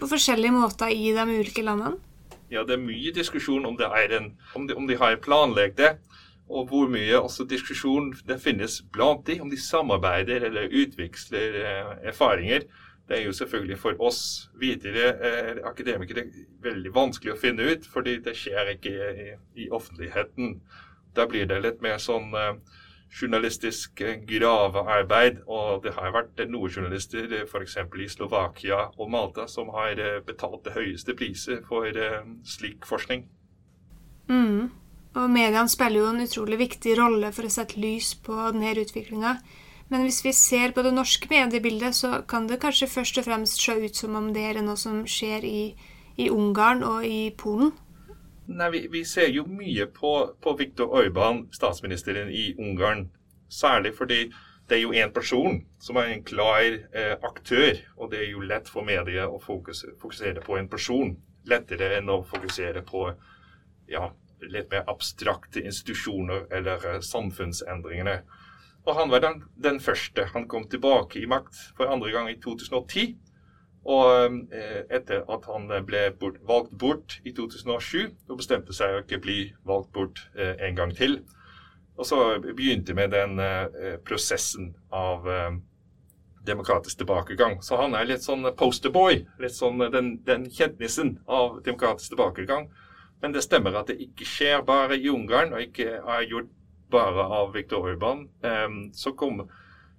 på 0.00 0.08
forskjellige 0.10 0.54
måter 0.54 0.90
i 0.90 1.12
de 1.14 1.26
ulike 1.28 1.64
landene? 1.64 1.98
Ja, 2.52 2.64
det 2.68 2.76
er 2.76 2.82
mye 2.82 3.12
diskusjon 3.14 3.64
om, 3.64 3.78
en, 3.80 4.32
om, 4.54 4.66
de, 4.68 4.74
om 4.76 4.88
de 4.88 4.96
har 5.00 5.16
planlagt 5.24 5.78
det, 5.78 5.94
og 6.52 6.68
hvor 6.68 6.90
mye 6.92 7.16
også 7.16 7.46
diskusjon 7.48 8.10
det 8.28 8.36
finnes 8.42 8.82
blant 8.92 9.24
de, 9.26 9.38
om 9.40 9.48
de 9.48 9.56
samarbeider 9.56 10.44
eller 10.50 10.74
utveksler 10.82 11.56
eh, 11.62 11.92
erfaringer. 12.10 12.66
Det 13.08 13.18
er 13.18 13.26
jo 13.26 13.34
selvfølgelig 13.34 13.78
for 13.82 14.04
oss 14.04 14.22
videre 14.60 15.08
eh, 15.18 15.56
akademikere 15.68 16.26
veldig 16.62 16.92
vanskelig 16.94 17.34
å 17.34 17.40
finne 17.40 17.66
ut, 17.72 17.88
fordi 17.90 18.18
det 18.24 18.36
skjer 18.38 18.76
ikke 18.76 18.92
i, 18.92 19.28
i 19.64 19.68
offentligheten. 19.74 20.60
Da 21.16 21.26
blir 21.28 21.48
det 21.50 21.60
litt 21.64 21.82
mer 21.84 21.98
sånn 22.00 22.30
eh, 22.38 22.54
journalistisk 23.20 24.00
eh, 24.00 24.20
gravearbeid. 24.26 25.42
Og 25.46 25.82
det 25.84 25.94
har 25.96 26.14
vært 26.14 26.42
noen 26.48 26.72
journalister 26.72 27.28
eh, 27.28 27.46
f.eks. 27.46 27.76
i 27.76 28.08
Slovakia 28.08 28.86
og 28.96 29.10
Malta 29.12 29.46
som 29.50 29.72
har 29.76 29.98
eh, 30.00 30.20
betalt 30.26 30.64
det 30.66 30.76
høyeste 30.76 31.16
priset 31.18 31.66
for 31.68 31.88
slik 32.48 32.86
forskning. 32.88 33.26
Mm. 34.30 34.70
Og 35.12 35.28
mediene 35.28 35.68
spiller 35.68 36.00
jo 36.00 36.08
en 36.08 36.24
utrolig 36.24 36.58
viktig 36.62 36.96
rolle 36.96 37.32
for 37.36 37.44
å 37.44 37.52
sette 37.52 37.80
lys 37.80 38.14
på 38.24 38.38
denne 38.54 38.72
utviklinga. 38.80 39.36
Men 39.90 40.06
hvis 40.06 40.22
vi 40.24 40.32
ser 40.36 40.72
på 40.72 40.84
det 40.86 40.92
norske 40.94 41.28
mediebildet, 41.30 41.96
så 41.98 42.22
kan 42.28 42.46
det 42.48 42.60
kanskje 42.62 42.90
først 42.90 43.18
og 43.18 43.26
fremst 43.26 43.60
se 43.60 43.74
ut 43.84 43.96
som 43.96 44.16
om 44.16 44.30
det 44.34 44.44
er 44.50 44.62
noe 44.62 44.78
som 44.80 45.02
skjer 45.08 45.44
i, 45.44 45.62
i 46.16 46.28
Ungarn 46.30 46.84
og 46.86 47.06
i 47.06 47.32
Polen? 47.38 47.74
Nei, 48.46 48.70
vi, 48.70 48.86
vi, 48.90 49.04
ser 49.06 49.30
jo 49.30 49.44
mye 49.46 49.86
på, 49.86 50.12
på 50.42 50.54
Viktor 50.58 50.90
Orban, 50.98 51.46
statsministeren 51.54 52.30
i 52.30 52.52
Ungarn. 52.58 53.06
Særlig 53.48 53.94
fordi 53.96 54.24
det 54.68 54.78
er 54.78 54.82
jo 54.82 54.94
én 54.96 55.12
person 55.12 55.60
som 55.82 55.98
er 56.00 56.10
en 56.12 56.24
klar 56.24 56.64
eh, 56.64 57.14
aktør. 57.22 57.76
Og 57.96 58.10
det 58.12 58.22
er 58.22 58.30
jo 58.32 58.42
lett 58.46 58.70
for 58.72 58.86
mediet 58.86 59.28
å 59.28 59.40
fokusere, 59.42 59.96
fokusere, 60.00 60.42
på 60.44 60.58
en 60.58 60.68
person. 60.72 61.14
Lettere 61.48 61.96
enn 61.98 62.10
å 62.10 62.22
fokusere 62.26 62.84
på 62.86 63.08
ja, 63.90 64.08
litt 64.42 64.70
mer 64.70 64.86
abstrakte 64.90 65.62
institusjoner 65.62 66.46
eller 66.50 66.88
eh, 66.88 67.00
samfunnsendringene. 67.04 68.22
Og 68.84 68.96
han 68.98 69.10
var 69.10 69.22
den, 69.22 69.42
den 69.62 69.80
første. 69.80 70.24
Han 70.32 70.48
kom 70.48 70.64
tilbake 70.68 71.20
i 71.20 71.28
makt 71.30 71.58
for 71.76 71.90
andre 71.90 72.10
gang 72.10 72.30
i 72.30 72.38
2010. 72.42 73.14
Og 73.82 74.38
eh, 74.54 74.82
etter 74.94 75.24
at 75.30 75.46
han 75.50 75.70
ble 75.86 76.04
bort, 76.18 76.38
valgt 76.46 76.74
bort 76.78 77.18
i 77.26 77.32
2007, 77.34 78.10
og 78.28 78.38
bestemte 78.38 78.74
seg 78.74 78.94
å 78.94 79.02
ikke 79.02 79.22
bli 79.22 79.38
valgt 79.66 79.90
bort 79.94 80.24
eh, 80.38 80.54
en 80.68 80.78
gang 80.78 80.94
til. 80.94 81.20
Og 81.98 82.06
så 82.06 82.18
begynte 82.42 82.94
med 82.94 83.12
den 83.14 83.38
eh, 83.42 83.98
prosessen 84.06 84.72
av 84.90 85.26
demokratisk 86.46 86.98
tilbakegang. 87.02 87.60
Så 87.62 87.78
han 87.78 87.94
er 87.94 88.06
litt 88.08 88.24
sånn 88.24 88.46
posterboy, 88.58 89.20
litt 89.42 89.54
sånn 89.54 89.82
den, 89.92 90.16
den 90.26 90.48
kjentnissen 90.50 91.16
av 91.30 91.60
demokratisk 91.66 92.14
tilbakegang. 92.16 92.66
Men 93.22 93.34
det 93.34 93.44
stemmer 93.46 93.76
at 93.78 93.92
det 93.92 94.00
ikke 94.02 94.26
skjer 94.26 94.64
bare 94.66 94.98
i 94.98 95.10
Ungarn, 95.10 95.54
og 95.54 95.62
ikke 95.62 96.00
er 96.00 96.26
gjort 96.26 96.50
bare 96.92 97.24
av 97.40 97.54
Viktor 97.56 97.88
Orban. 97.88 98.26
Så 98.92 99.12
kom 99.16 99.42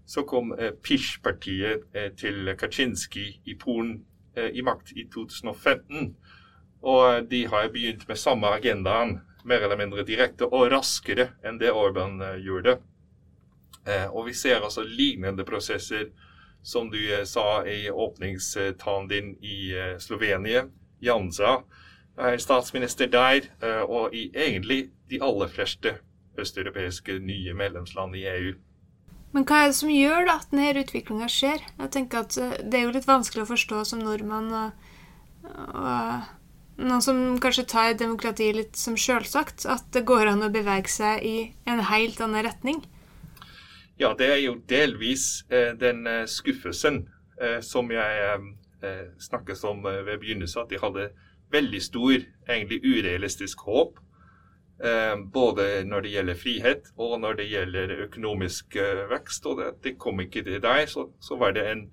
så 0.06 0.24
kom 0.24 0.54
eh, 0.60 0.72
PISH-partiet 0.72 1.84
eh, 1.96 2.12
til 2.18 2.56
Kaczynski 2.60 3.26
i 3.46 3.56
Polen 3.60 4.02
eh, 4.36 4.52
i 4.54 4.62
makt 4.62 4.92
i 4.96 5.08
2015. 5.14 6.16
Og 6.84 7.30
de 7.30 7.46
har 7.48 7.70
begynt 7.72 8.08
med 8.08 8.20
samme 8.20 8.48
agendaen, 8.48 9.22
mer 9.44 9.64
eller 9.64 9.80
mindre 9.80 10.04
direkte 10.08 10.48
og 10.48 10.70
raskere 10.72 11.30
enn 11.44 11.60
det 11.60 11.72
Orban 11.72 12.20
gjorde. 12.44 12.78
Og 14.16 14.30
vi 14.30 14.34
ser 14.36 14.64
altså 14.64 14.86
lignende 14.88 15.44
prosesser 15.44 16.06
som 16.64 16.88
du 16.92 17.00
sa 17.28 17.66
i 17.68 17.90
åpningstalen 17.92 19.10
din 19.12 19.34
i 19.44 19.74
Slovenia. 20.00 20.64
Janza 21.04 21.58
er 22.16 22.40
statsminister 22.40 23.12
der, 23.12 23.50
og 23.84 24.16
i 24.16 24.30
egentlig 24.32 24.94
de 25.12 25.20
aller 25.24 25.52
fleste 25.52 25.98
østeuropeiske 26.40 27.20
nye 27.22 27.54
medlemsland 27.58 28.16
i 28.18 28.28
EU. 28.30 28.54
Men 29.34 29.48
hva 29.50 29.64
er 29.64 29.72
det 29.72 29.80
som 29.80 29.90
gjør 29.90 30.28
da, 30.30 30.38
at 30.38 30.52
denne 30.54 30.84
utviklinga 30.84 31.28
skjer? 31.32 31.62
Jeg 31.80 31.92
tenker 31.96 32.22
at 32.22 32.38
eh, 32.38 32.58
Det 32.62 32.80
er 32.80 32.86
jo 32.86 32.94
litt 32.94 33.10
vanskelig 33.10 33.46
å 33.46 33.50
forstå 33.50 33.82
som 33.90 34.04
nordmann. 34.06 34.52
Og, 34.54 34.90
og 35.74 36.84
noen 36.84 37.04
som 37.06 37.22
kanskje 37.42 37.66
tar 37.70 37.98
demokratiet 37.98 38.58
litt 38.58 38.78
som 38.80 38.98
sjølsagt. 38.98 39.66
At 39.66 39.90
det 39.96 40.06
går 40.10 40.30
an 40.36 40.46
å 40.46 40.52
bevege 40.54 40.92
seg 40.92 41.26
i 41.26 41.38
en 41.70 41.82
helt 41.90 42.22
annen 42.22 42.46
retning. 42.46 42.84
Ja, 43.98 44.14
det 44.18 44.30
er 44.36 44.42
jo 44.44 44.58
delvis 44.70 45.46
eh, 45.54 45.74
den 45.82 46.06
eh, 46.10 46.26
skuffelsen 46.30 47.08
eh, 47.42 47.60
som 47.66 47.92
jeg 47.94 48.24
eh, 48.30 48.50
eh 48.86 49.06
snakket 49.18 49.66
om 49.66 49.82
ved 49.86 50.18
begynnelsen. 50.20 50.66
At 50.66 50.74
de 50.74 50.82
hadde 50.82 51.10
veldig 51.54 51.82
stor, 51.82 52.22
egentlig 52.50 52.82
urealistisk 52.86 53.66
håp 53.66 53.98
Eh, 53.98 54.13
både 55.34 55.84
når 55.88 56.02
det 56.04 56.10
gjelder 56.12 56.40
frihet 56.40 56.88
og 57.00 57.20
når 57.22 57.38
det 57.40 57.46
gjelder 57.48 57.94
økonomisk 58.08 58.76
eh, 58.76 59.06
vekst. 59.12 59.46
Og 59.46 59.62
det 59.84 59.98
kom 59.98 60.20
ikke 60.20 60.44
til 60.44 60.60
deg, 60.64 60.90
Så, 60.90 61.08
så 61.22 61.38
var 61.40 61.54
det 61.56 61.64
en, 61.72 61.86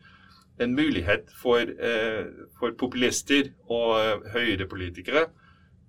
en 0.60 0.74
mulighet 0.74 1.30
for, 1.42 1.60
eh, 1.60 2.26
for, 2.58 2.74
populister 2.78 3.52
og 3.68 4.26
høyrepolitikere 4.34 5.28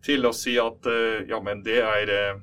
til 0.05 0.25
å 0.25 0.33
si 0.33 0.55
at 0.57 0.87
ja, 1.29 1.37
men 1.45 1.59
det 1.61 1.77
er 1.85 2.41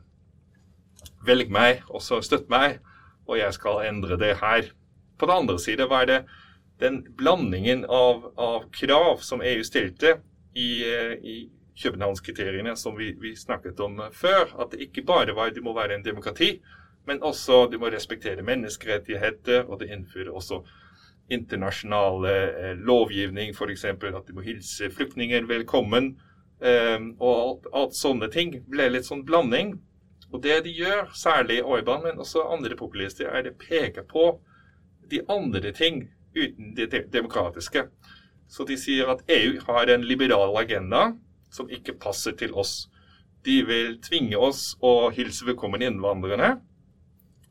Velg 1.27 1.51
meg, 1.51 1.81
og 1.91 1.99
så 2.03 2.21
støtt 2.23 2.47
meg, 2.49 2.79
og 3.27 3.41
jeg 3.41 3.51
skal 3.57 3.83
endre 3.89 4.15
det 4.17 4.37
her. 4.39 4.69
På 5.19 5.27
den 5.27 5.43
andre 5.43 5.59
side 5.59 5.89
var 5.91 6.07
det 6.07 6.21
den 6.79 7.01
blandingen 7.19 7.83
av, 7.85 8.31
av 8.39 8.69
krav 8.71 9.19
som 9.27 9.43
EU 9.43 9.65
stilte 9.67 10.21
i, 10.55 10.87
i 11.19 11.37
Københavnskriteriene 11.83 12.77
som 12.77 12.97
vi, 12.99 13.13
vi, 13.21 13.37
snakket 13.37 13.81
om 13.81 14.01
før. 14.13 14.51
At 14.61 14.73
det 14.73 14.89
ikke 14.89 15.07
bare 15.07 15.35
var 15.37 15.51
det 15.55 15.63
må 15.63 15.75
være 15.77 15.95
en 15.95 16.05
demokrati, 16.05 16.59
men 17.07 17.23
også 17.23 17.69
det 17.71 17.81
må 17.81 17.91
respektere 17.93 18.43
menneskerettigheter. 18.43 19.65
Og 19.69 19.81
det 19.81 19.91
innfører 19.95 20.31
også 20.35 20.63
internasjonale 21.31 22.33
eh, 22.33 22.77
lovgivning, 22.77 23.55
f.eks. 23.55 23.85
at 23.85 24.27
de 24.27 24.35
må 24.35 24.45
hilse 24.47 24.91
flyktninger 24.91 25.47
velkommen. 25.49 26.17
Eh, 26.61 26.99
og 27.21 27.35
alt, 27.37 27.71
alt, 27.73 27.97
sånne 27.97 28.31
ting 28.33 28.57
ble 28.71 28.91
litt 28.93 29.09
sånn 29.09 29.27
blanding. 29.29 29.77
Og 30.33 30.43
det 30.45 30.61
de 30.67 30.75
gjør, 30.77 31.09
særlig 31.17 31.63
Orban, 31.65 32.03
men 32.05 32.21
også 32.21 32.45
andre 32.53 32.77
populister, 32.77 33.31
er 33.33 33.49
å 33.49 33.57
peke 33.57 34.05
på 34.09 34.35
de 35.09 35.23
andre 35.33 35.73
ting 35.73 36.09
uten 36.37 36.75
det 36.77 36.91
demokratiske. 37.13 37.87
Så 38.49 38.65
de 38.69 38.77
sier 38.81 39.09
at 39.13 39.25
EU 39.29 39.59
har 39.67 39.89
en 39.93 40.05
liberal 40.09 40.57
agenda 40.61 41.13
som 41.51 41.71
ikke 41.71 41.97
passer 42.01 42.37
til 42.39 42.55
oss. 42.55 42.89
De 43.45 43.63
vil 43.67 43.99
tvinge 44.05 44.39
oss 44.39 44.75
å 44.85 45.11
hilse 45.15 45.47
velkommen 45.47 45.85
innvandrerne. 45.85 46.57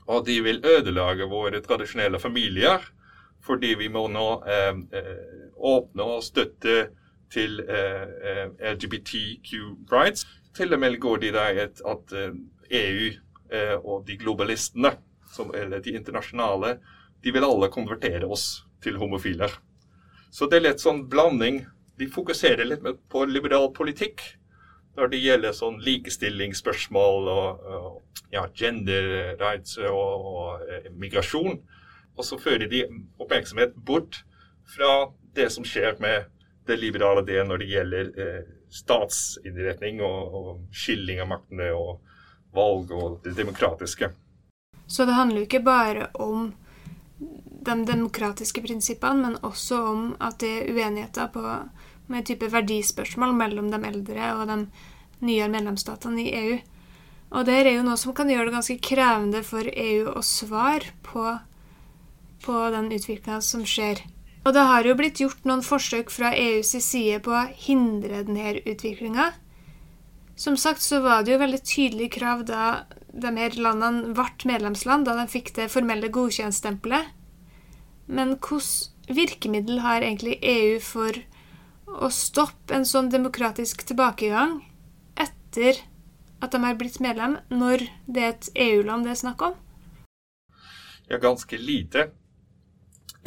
Og 0.07 0.25
de 0.27 0.37
vil 0.43 0.61
ødelage 0.65 1.27
våre 1.29 1.61
tradisjonelle 1.63 2.19
familier 2.19 2.83
fordi 3.47 3.75
vi 3.79 3.87
må 3.87 4.07
nå 4.11 4.27
eh, 4.49 4.79
eh 4.97 5.43
åpne 5.57 6.03
og 6.03 6.23
støtte 6.25 6.89
til 7.33 7.61
eh, 7.61 8.03
eh 8.29 8.73
LGBTQ 8.73 9.51
rights. 9.91 10.25
Til 10.53 10.73
og 10.73 10.79
med 10.79 10.99
går 10.99 11.17
de 11.17 11.31
der 11.31 11.61
at, 11.63 11.81
at 11.85 12.13
EU 12.69 13.07
eh, 13.51 13.77
og 13.77 14.07
de 14.07 14.17
globalistene, 14.17 14.91
som, 15.33 15.51
eller 15.55 15.79
de 15.79 15.95
internasjonale, 15.95 16.77
de 17.23 17.31
vil 17.31 17.45
alle 17.45 17.71
konvertere 17.73 18.27
oss 18.27 18.65
til 18.83 18.97
homofiler. 18.97 19.51
Så 20.31 20.45
det 20.45 20.59
er 20.59 20.67
litt 20.67 20.83
sånn 20.83 21.05
blanding 21.09 21.63
de 21.97 22.07
fokuserer 22.13 22.67
litt 22.67 22.83
på 23.09 23.25
liberal 23.25 23.71
politikk 23.75 24.23
når 24.97 25.11
det 25.13 25.21
gjelder 25.21 25.53
sånn 25.53 25.77
likestillingsspørsmål 25.85 27.29
og, 27.29 27.65
og 27.77 28.33
ja, 28.33 28.47
gender 28.57 29.35
rights 29.37 29.77
og, 29.77 30.29
og, 30.31 30.89
migrasjon. 30.97 31.59
Og 32.17 32.25
så 32.25 32.39
fører 32.41 32.65
de 32.71 32.81
oppmerksomhet 33.21 33.75
bort 33.85 34.23
fra 34.73 35.11
det 35.37 35.51
som 35.53 35.65
skjer 35.67 35.99
med 36.01 36.31
det 36.67 36.79
liberale 36.81 37.21
det 37.25 37.43
når 37.45 37.61
det 37.61 37.69
gjelder 37.71 38.09
eh, 38.19 38.47
statsinnretning 38.73 40.01
og, 40.03 40.37
og 40.39 40.49
skilling 40.75 41.21
av 41.23 41.29
maktene 41.29 41.69
og 41.77 42.01
valg 42.57 42.91
og 42.91 43.19
det 43.23 43.35
demokratiske. 43.37 44.09
Så 44.87 45.05
det 45.05 45.15
handler 45.17 45.43
jo 45.43 45.47
ikke 45.47 45.63
bare 45.63 46.09
om 46.17 46.49
de 47.67 47.85
demokratiske 47.87 48.63
prinsippene, 48.63 49.27
men 49.27 49.39
også 49.45 49.81
om 49.91 50.07
at 50.23 50.39
det 50.43 50.53
er 50.61 50.71
uenigheter 50.73 51.29
på 51.33 51.43
med 52.07 52.25
type 52.27 52.47
verdispørsmål 52.51 53.35
mellom 53.35 53.69
de 53.71 53.81
eldre 53.89 54.31
og 54.37 54.47
de 54.47 54.57
nye 55.27 55.47
medlemsstatene 55.51 56.23
i 56.23 56.33
EU. 56.41 56.57
Og 57.35 57.47
det 57.47 57.57
er 57.59 57.73
jo 57.75 57.83
noe 57.83 57.99
som 57.99 58.15
kan 58.15 58.29
gjøre 58.31 58.47
det 58.47 58.55
ganske 58.55 58.77
krevende 58.83 59.41
for 59.43 59.67
EU 59.67 60.13
å 60.13 60.23
svare 60.23 60.93
på, 61.03 61.25
på 62.45 62.59
den 62.71 62.87
utviklinga 62.95 63.41
som 63.43 63.65
skjer. 63.67 64.05
Og 64.47 64.53
det 64.55 64.63
har 64.63 64.87
jo 64.87 64.95
blitt 64.95 65.19
gjort 65.19 65.43
noen 65.43 65.65
forsøk 65.65 66.11
fra 66.13 66.31
EUs 66.31 66.71
side 66.71 67.19
på 67.25 67.33
å 67.35 67.49
hindre 67.65 68.23
denne 68.23 68.61
utviklinga. 68.61 69.33
Som 70.39 70.55
sagt 70.55 70.85
så 70.85 71.01
var 71.03 71.25
det 71.25 71.33
jo 71.33 71.41
veldig 71.41 71.59
tydelige 71.65 72.15
krav 72.19 72.45
da 72.47 72.85
de 73.11 73.31
her 73.35 73.57
landene 73.59 74.13
ble 74.15 74.47
medlemsland 74.47 75.07
da 75.07 75.17
de 75.17 75.25
fikk 75.31 75.51
det 75.57 75.71
formelle 75.73 76.11
godkjentstempelet. 76.13 77.09
Men 78.07 78.37
hvilke 78.39 79.13
virkemiddel 79.13 79.81
har 79.83 80.01
egentlig 80.01 80.37
EU 80.43 80.79
for 80.83 81.19
å 81.87 82.09
stoppe 82.11 82.75
en 82.75 82.85
sånn 82.87 83.11
demokratisk 83.11 83.83
tilbakegang 83.87 84.59
etter 85.19 85.79
at 86.43 86.53
de 86.53 86.61
har 86.63 86.77
blitt 86.79 86.99
medlem, 87.03 87.37
når 87.49 87.87
det 88.05 88.23
er 88.23 88.33
et 88.33 88.49
EU-land 88.67 89.07
det 89.07 89.15
er 89.15 89.21
snakk 89.23 89.43
om? 89.47 89.57
Ja, 91.07 91.19
ganske 91.23 91.57
lite. 91.57 92.09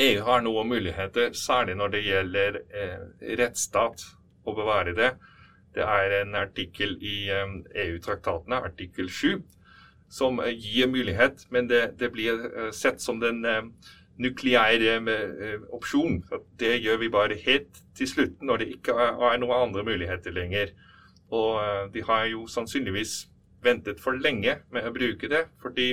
EU 0.00 0.22
har 0.24 0.44
noen 0.44 0.68
muligheter, 0.68 1.32
særlig 1.36 1.76
når 1.76 1.94
det 1.94 2.02
gjelder 2.06 2.60
eh, 2.72 3.00
rettsstat, 3.40 4.04
å 4.48 4.54
bevare 4.56 4.94
det. 4.96 5.10
Det 5.76 5.84
er 5.84 6.14
en 6.22 6.36
artikkel 6.38 6.96
i 7.04 7.16
eh, 7.32 7.56
EU-traktatene, 7.84 8.62
artikkel 8.70 9.10
7, 9.12 9.40
som 10.12 10.40
eh, 10.40 10.54
gir 10.56 10.88
mulighet, 10.92 11.44
men 11.50 11.68
det, 11.68 11.82
det 12.00 12.12
blir 12.14 12.46
eh, 12.48 12.70
sett 12.76 13.02
som 13.04 13.20
den 13.20 13.44
eh, 13.44 13.62
nukleære 14.20 14.94
eh, 15.00 15.58
opsjon. 15.72 16.20
Det 16.60 16.76
gjør 16.84 17.00
vi 17.02 17.10
bare 17.12 17.40
helt 17.46 17.82
til 17.96 18.08
slutten, 18.08 18.46
når 18.46 18.62
det 18.62 18.70
ikke 18.76 18.94
er, 18.94 19.36
noen 19.40 19.68
andre 19.68 19.84
muligheter 19.84 20.34
lenger. 20.34 20.72
Og 21.30 21.92
de 21.94 22.02
har 22.02 22.24
jo 22.26 22.46
sannsynligvis 22.50 23.28
ventet 23.62 24.00
for 24.02 24.18
lenge 24.18 24.56
med 24.72 24.88
å 24.88 24.94
bruke 24.94 25.28
det, 25.30 25.44
fordi 25.62 25.92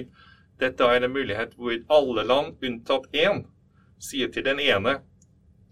dette 0.60 0.84
er 0.84 1.04
en 1.06 1.14
mulighet 1.14 1.54
hvor 1.58 1.76
alle 1.94 2.24
land 2.26 2.64
unntatt 2.66 3.06
én 3.14 3.44
sier 4.02 4.32
til 4.34 4.46
den 4.48 4.60
ene 4.64 4.98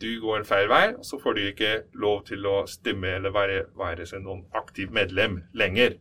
du 0.01 0.19
går 0.21 0.41
en 0.41 0.47
feil 0.47 0.67
vei, 0.69 0.85
og 0.97 1.05
så 1.07 1.17
får 1.21 1.33
du 1.33 1.41
ikke 1.45 1.71
lov 1.95 2.25
til 2.27 2.45
å 2.49 2.65
stemme 2.67 3.13
eller 3.15 3.31
være, 3.31 3.61
være 3.79 4.19
noen 4.19 4.43
aktiv 4.53 4.91
medlem 4.91 5.39
lenger. 5.55 5.95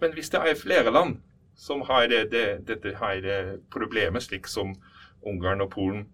Men 0.00 0.16
hvis 0.16 0.32
det 0.34 0.40
er 0.42 0.58
flere 0.58 0.90
land 0.90 1.20
som 1.54 1.84
har 1.86 2.08
det, 2.10 2.24
det, 2.32 2.46
dette 2.66 2.96
her 2.98 3.56
problemet, 3.70 4.24
slik 4.26 4.48
som 4.50 4.74
Ungarn 5.26 5.60
og 5.60 5.70
Polen, 5.70 6.06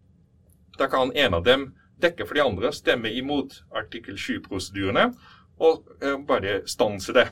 da 0.78 0.88
kan 0.92 1.12
en 1.14 1.34
av 1.34 1.44
dem 1.44 1.70
dekke 2.02 2.26
for 2.26 2.36
de 2.36 2.44
andre, 2.44 2.72
stemme 2.72 3.10
imot 3.16 3.62
artikkel 3.74 4.18
7-prosedyrene 4.20 5.08
og 5.56 5.86
uh, 6.04 6.18
bare 6.28 6.60
stanse 6.68 7.14
det. 7.16 7.30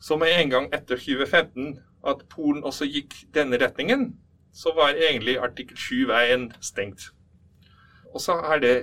Så 0.00 0.16
med 0.16 0.32
en 0.36 0.50
gang 0.50 0.68
etter 0.74 0.96
2015 0.96 1.80
at 2.06 2.22
Polen 2.30 2.64
også 2.64 2.86
gikk 2.88 3.14
denne 3.34 3.58
retningen, 3.60 4.14
så 4.52 4.72
var 4.76 4.94
egentlig 4.94 5.38
artikkel 5.38 5.76
7-veien 5.76 6.52
stengt. 6.60 7.10
Og 8.14 8.20
så 8.20 8.38
har 8.40 8.62
det 8.62 8.76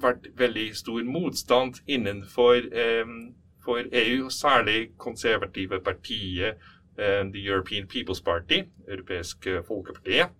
vært 0.00 0.28
veldig 0.38 0.70
stor 0.76 1.02
motstand 1.04 1.82
innenfor 1.86 2.62
eh, 2.72 3.10
EU, 3.92 4.28
særlig 4.30 4.92
konservative 4.98 5.80
partiet 5.84 6.54
eh, 6.98 7.24
The 7.32 7.42
European 7.48 7.88
People's 7.88 8.24
Party, 8.24 8.62
europeiske 8.88 9.62
folkepartiet. 9.66 10.32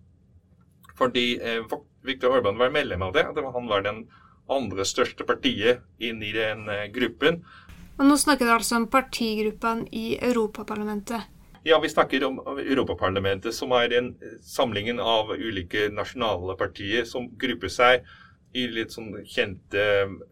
Fordi 0.97 1.25
eh, 1.41 1.75
Viktor 2.05 2.37
Orban 2.37 2.57
var 2.57 2.73
medlem 2.73 3.01
av 3.01 3.13
det. 3.13 3.25
Han 3.25 3.67
var 3.67 3.85
den 3.85 4.05
andre 4.51 4.85
største 4.85 5.25
partiet 5.27 5.83
inn 5.99 6.23
i 6.23 6.33
den 6.35 6.67
eh, 6.69 6.89
gruppen. 6.93 7.43
Og 7.97 8.09
Nå 8.09 8.17
snakker 8.17 8.49
du 8.49 8.55
altså 8.55 8.79
om 8.79 8.89
partigruppene 8.89 9.87
i 9.93 10.17
Europaparlamentet. 10.17 11.29
Ja, 11.63 11.77
vi 11.79 11.89
snakker 11.89 12.25
om 12.27 12.41
Europaparlamentet, 12.59 13.55
som 13.55 13.71
er 13.77 13.93
en 13.95 14.09
samlingen 14.43 14.99
av 14.99 15.31
ulike 15.31 15.87
nasjonale 15.93 16.57
partier 16.59 17.05
som 17.07 17.29
grupper 17.39 17.71
seg 17.71 18.03
i 18.53 18.65
litt 18.69 18.93
sånn 18.93 19.13
kjente 19.25 19.83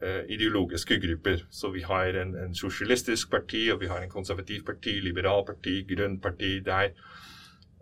eh, 0.03 0.24
ideologiske 0.34 0.98
grupper. 1.01 1.46
Så 1.50 1.72
vi 1.74 1.86
har 1.86 2.18
en, 2.22 2.36
en, 2.38 2.56
sosialistisk 2.58 3.32
parti, 3.32 3.63
og 3.74 3.82
vi 3.82 3.89
har 3.89 4.03
en 4.03 4.12
konservativ 4.12 4.65
parti, 4.68 4.98
liberal 5.01 5.46
parti, 5.48 5.80
grønn 5.89 6.20
parti 6.22 6.58
der. 6.65 6.91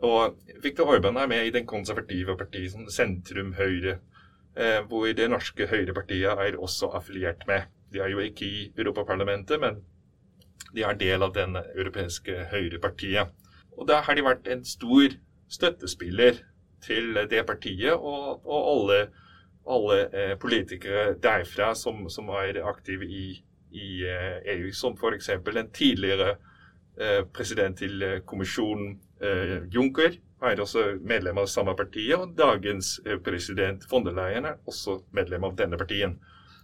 Og 0.01 0.38
Viktor 0.63 0.94
Orban 0.96 1.18
er 1.18 1.27
med 1.27 1.46
i 1.46 1.51
den 1.51 1.68
konservative 1.68 2.38
partiet, 2.39 2.72
sånn 2.72 2.88
sentrum-høyre, 2.94 3.98
eh, 4.56 4.79
hvor 4.88 5.10
det 5.15 5.27
norske 5.32 5.68
høyrepartiet 5.68 6.46
er 6.48 6.58
også 6.58 6.91
affiliert 6.96 7.44
med. 7.48 7.68
De 7.91 8.00
er 8.00 8.13
jo 8.13 8.22
ikke 8.24 8.46
i 8.46 8.62
Europaparlamentet, 8.77 9.60
men 9.60 9.82
de 10.76 10.86
er 10.86 11.00
del 11.00 11.24
av 11.26 11.34
den 11.36 11.58
europeiske 11.58 12.45
høyrepartiet. 12.52 13.34
Og 13.78 13.88
da 13.88 14.02
har 14.06 14.15
de 14.15 14.24
vært 14.24 14.47
en 14.47 14.63
stor 14.65 15.15
støttespiller 15.50 16.39
til 16.84 17.17
det 17.30 17.45
partiet 17.47 17.93
og, 17.93 18.45
og 18.45 18.67
alle, 18.74 19.00
alle 19.67 20.00
eh, 20.13 20.36
politikere 20.39 21.15
derfra 21.24 21.74
som, 21.76 22.06
som 22.10 22.30
er 22.39 22.62
aktive 22.69 23.08
i, 23.08 23.26
i 23.71 23.89
eh, 24.08 24.39
EU, 24.56 24.71
som 24.71 24.95
f.eks. 24.95 25.30
en 25.30 25.71
tidligere 25.76 26.38
president 27.34 27.78
til 27.80 28.02
eh, 28.04 28.20
kommisjonen 28.28 28.98
eh, 29.24 29.60
Juncker 29.72 30.18
er 30.42 30.62
også 30.62 30.86
medlem 31.04 31.38
av 31.42 31.48
samme 31.52 31.76
partiet, 31.76 32.16
og 32.20 32.36
dagens 32.38 33.00
eh, 33.06 33.20
president 33.24 33.84
von 33.92 34.06
der 34.06 34.16
Leyen 34.16 34.48
er 34.48 34.60
også 34.68 35.00
medlem 35.16 35.44
av 35.44 35.56
denne 35.60 35.78
partien. 35.80 36.18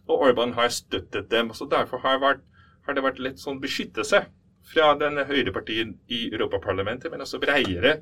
Og 0.08 0.28
Orban 0.30 0.54
har 0.54 0.70
støttet 0.70 1.32
dem. 1.32 1.54
så 1.54 1.68
Derfor 1.72 1.98
har, 1.98 2.20
vært, 2.20 2.44
har 2.86 2.94
det 2.94 3.04
vært 3.04 3.20
litt 3.20 3.42
sånn 3.42 3.60
beskyttelse 3.62 4.26
fra 4.66 4.94
denne 5.00 5.26
høyrepartien 5.26 5.96
i 6.08 6.26
Europaparlamentet, 6.34 7.12
men 7.12 7.22
også 7.26 7.42
bredere 7.42 8.00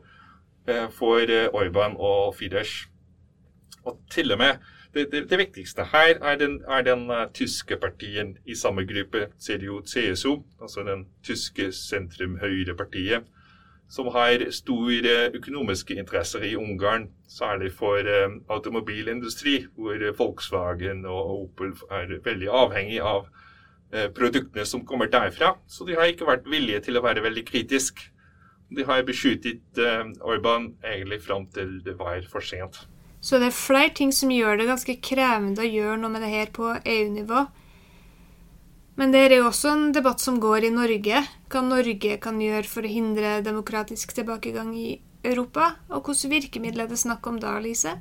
eh, 0.68 0.90
for 0.92 1.22
eh, 1.30 1.50
Orban 1.54 1.98
og 1.98 2.36
Fidesz. 2.36 2.84
Og 3.84 4.00
til 4.12 4.32
og 4.32 4.40
med 4.40 4.62
det, 4.94 5.12
det, 5.12 5.30
det 5.30 5.38
viktigste 5.40 5.84
her 5.92 6.20
er 6.22 6.36
den, 6.38 6.60
er 6.68 6.82
den 6.82 7.10
uh, 7.12 7.26
tyske 7.34 7.78
partien 7.78 8.38
i 8.46 8.56
samme 8.56 8.86
gruppe, 8.86 9.28
CDU-CSU, 9.42 10.44
altså 10.62 10.84
den 10.88 11.08
tyske 11.24 11.72
sentrum-høyre-partiet, 11.72 13.24
som 13.90 14.08
har 14.14 14.46
store 14.52 15.32
økonomiske 15.34 15.96
interesser 15.96 16.44
i 16.44 16.56
Ungarn, 16.56 17.10
særlig 17.30 17.72
for 17.74 17.98
uh, 17.98 18.38
automobilindustri, 18.50 19.66
hvor 19.76 20.12
Volkswagen 20.18 21.06
og 21.06 21.42
Opel 21.42 21.74
er 21.92 22.20
veldig 22.26 22.50
avhengig 22.50 23.02
av 23.02 23.28
Eh, 23.94 24.10
produktene 24.10 24.66
som 24.66 24.86
kommer 24.86 25.06
derfra. 25.06 25.54
Så 25.68 25.86
de 25.86 25.94
har 25.94 26.10
ikke 26.10 26.26
vært 26.26 26.50
villige 26.50 26.80
til 26.88 26.98
å 26.98 27.04
være 27.06 27.22
veldig 27.22 27.44
kritisk. 27.46 28.02
De 28.74 28.86
har 28.88 29.04
beskyttet 29.06 29.78
Orban 30.26 30.72
egentlig 30.82 31.20
fram 31.22 31.46
til 31.54 31.76
det 31.86 31.94
var 32.00 32.26
for 32.32 32.42
sent. 32.42 32.88
Så 33.24 33.40
det 33.40 33.50
er 33.50 33.56
flere 33.56 33.92
ting 33.96 34.12
som 34.12 34.32
gjør 34.34 34.58
det 34.60 34.68
ganske 34.68 34.98
krevende 35.00 35.64
å 35.64 35.70
gjøre 35.70 36.00
noe 36.02 36.12
med 36.12 36.26
det 36.26 36.32
her 36.34 36.50
på 36.56 36.74
EU-nivå. 36.76 37.46
Men 39.00 39.14
det 39.14 39.22
er 39.26 39.38
jo 39.40 39.48
også 39.48 39.72
en 39.72 39.86
debatt 39.96 40.22
som 40.22 40.42
går 40.44 40.68
i 40.68 40.74
Norge. 40.74 41.22
Hva 41.50 41.62
Norge 41.66 42.18
kan 42.22 42.42
gjøre 42.44 42.68
for 42.70 42.86
å 42.86 42.92
hindre 42.92 43.38
demokratisk 43.46 44.12
tilbakegang 44.18 44.74
i 44.78 44.90
Europa? 45.24 45.72
Og 45.90 46.12
hvilke 46.12 46.34
virkemidler 46.36 46.86
er 46.86 46.92
det 46.92 47.00
snakk 47.02 47.26
om 47.32 47.40
da, 47.42 47.56
Lise? 47.64 47.96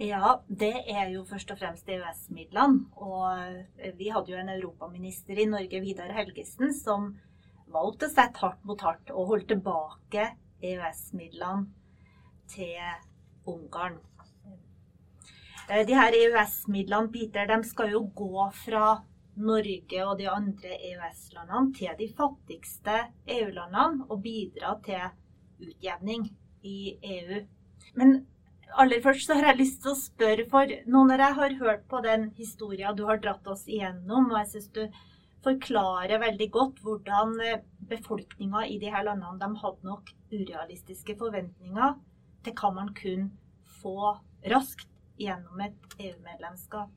Ja, 0.00 0.38
det 0.48 0.72
er 0.90 1.12
jo 1.12 1.26
først 1.28 1.52
og 1.52 1.60
fremst 1.60 1.92
EØS-midlene. 1.92 2.88
Og 2.98 3.92
vi 4.00 4.08
hadde 4.10 4.32
jo 4.32 4.40
en 4.40 4.50
europaminister 4.56 5.38
i 5.38 5.46
Norge, 5.46 5.82
Vidar 5.84 6.10
Helgesen, 6.16 6.72
som 6.74 7.12
valgte 7.72 8.08
å 8.08 8.14
sette 8.14 8.40
hardt 8.42 8.64
mot 8.66 8.80
hardt 8.82 9.12
og 9.12 9.28
holde 9.28 9.52
tilbake 9.52 10.32
EØS-midlene 10.64 11.68
til 12.50 12.80
Ungarn. 13.46 14.00
Eh, 15.72 15.86
de 15.86 15.94
her 15.96 16.12
EØS-midlene, 16.12 17.08
Peter, 17.12 17.46
de 17.48 17.64
skal 17.64 17.94
jo 17.94 18.02
gå 18.14 18.48
fra 18.64 18.88
Norge 19.40 20.02
og 20.04 20.18
de 20.18 20.28
andre 20.28 20.74
EØS-landene 20.90 21.72
til 21.78 21.94
de 21.96 22.08
fattigste 22.18 22.98
EU-landene 23.38 24.04
og 24.10 24.20
bidra 24.26 24.74
til 24.84 25.06
utjevning 25.64 26.26
i 26.68 26.98
EU. 27.14 27.40
Men 27.96 28.12
aller 28.76 29.00
først 29.04 29.30
så 29.30 29.38
har 29.38 29.52
jeg 29.52 29.62
lyst 29.62 29.80
til 29.80 29.94
å 29.94 30.00
spørre, 30.02 30.46
for 30.52 30.76
nå 30.92 31.06
når 31.08 31.24
jeg 31.24 31.38
har 31.40 31.56
hørt 31.62 31.88
på 31.88 32.02
den 32.04 32.28
historien 32.36 32.98
du 32.98 33.06
har 33.08 33.24
dratt 33.24 33.48
oss 33.48 33.64
igjennom, 33.64 34.28
og 34.28 34.38
jeg 34.42 34.52
syns 34.52 34.70
du 34.76 34.84
forklarer 35.42 36.20
veldig 36.20 36.50
godt 36.52 36.84
hvordan 36.84 37.32
eh, 37.40 37.64
befolkninga 37.88 38.66
i 38.68 38.76
de 38.82 38.92
her 38.92 39.08
landene 39.08 39.40
de 39.40 39.64
hadde 39.64 39.88
nok 39.88 40.12
urealistiske 40.34 41.16
forventninger 41.18 41.96
til 42.44 42.60
hva 42.60 42.76
man 42.76 42.92
kunne 42.98 43.30
få 43.80 44.18
raskt 44.52 44.91
gjennom 45.22 45.60
et 45.64 45.96
EU-medlemskap. 45.98 46.90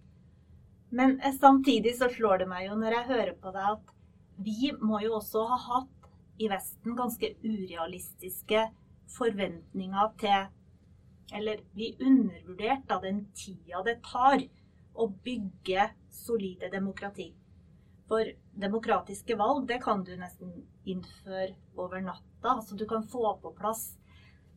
Men 0.96 1.20
eh, 1.20 1.36
samtidig 1.36 1.96
så 2.00 2.10
slår 2.12 2.44
det 2.44 2.50
meg 2.52 2.68
jo 2.70 2.80
når 2.80 3.00
jeg 3.00 3.10
hører 3.12 3.38
på 3.42 3.54
deg, 3.56 3.78
at 3.78 4.44
vi 4.46 4.74
må 4.82 5.00
jo 5.04 5.16
også 5.20 5.46
ha 5.50 5.62
hatt 5.70 6.10
i 6.42 6.50
Vesten 6.52 6.98
ganske 6.98 7.32
urealistiske 7.46 8.68
forventninger 9.16 10.14
til 10.20 10.48
eller 11.34 11.62
vi 11.74 11.96
undervurderte 12.00 12.86
da 12.88 13.00
den 13.02 13.26
tida 13.34 13.82
det 13.86 13.98
tar 14.06 14.44
å 14.94 15.08
bygge 15.26 15.90
solide 16.14 16.70
demokrati. 16.72 17.32
For 18.06 18.30
demokratiske 18.54 19.36
valg, 19.40 19.66
det 19.68 19.80
kan 19.84 20.04
du 20.06 20.14
nesten 20.20 20.52
innføre 20.86 21.56
over 21.82 22.04
natta. 22.06 22.58
Altså 22.60 22.78
du 22.78 22.86
kan 22.88 23.04
få 23.10 23.34
på 23.42 23.54
plass 23.58 23.96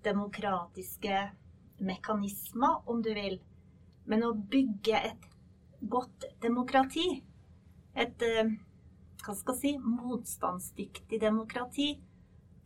demokratiske 0.04 1.22
mekanismer, 1.78 2.83
om 2.87 3.00
du 3.02 3.14
vil. 3.16 3.40
Men 4.08 4.24
å 4.24 4.32
bygge 4.32 5.02
et 5.10 5.28
godt 5.92 6.24
demokrati, 6.42 7.06
et 7.98 8.24
eh, 8.24 8.54
hva 9.24 9.34
skal 9.36 9.54
jeg 9.54 9.60
si, 9.60 9.72
motstandsdyktig 9.84 11.20
demokrati, 11.22 11.92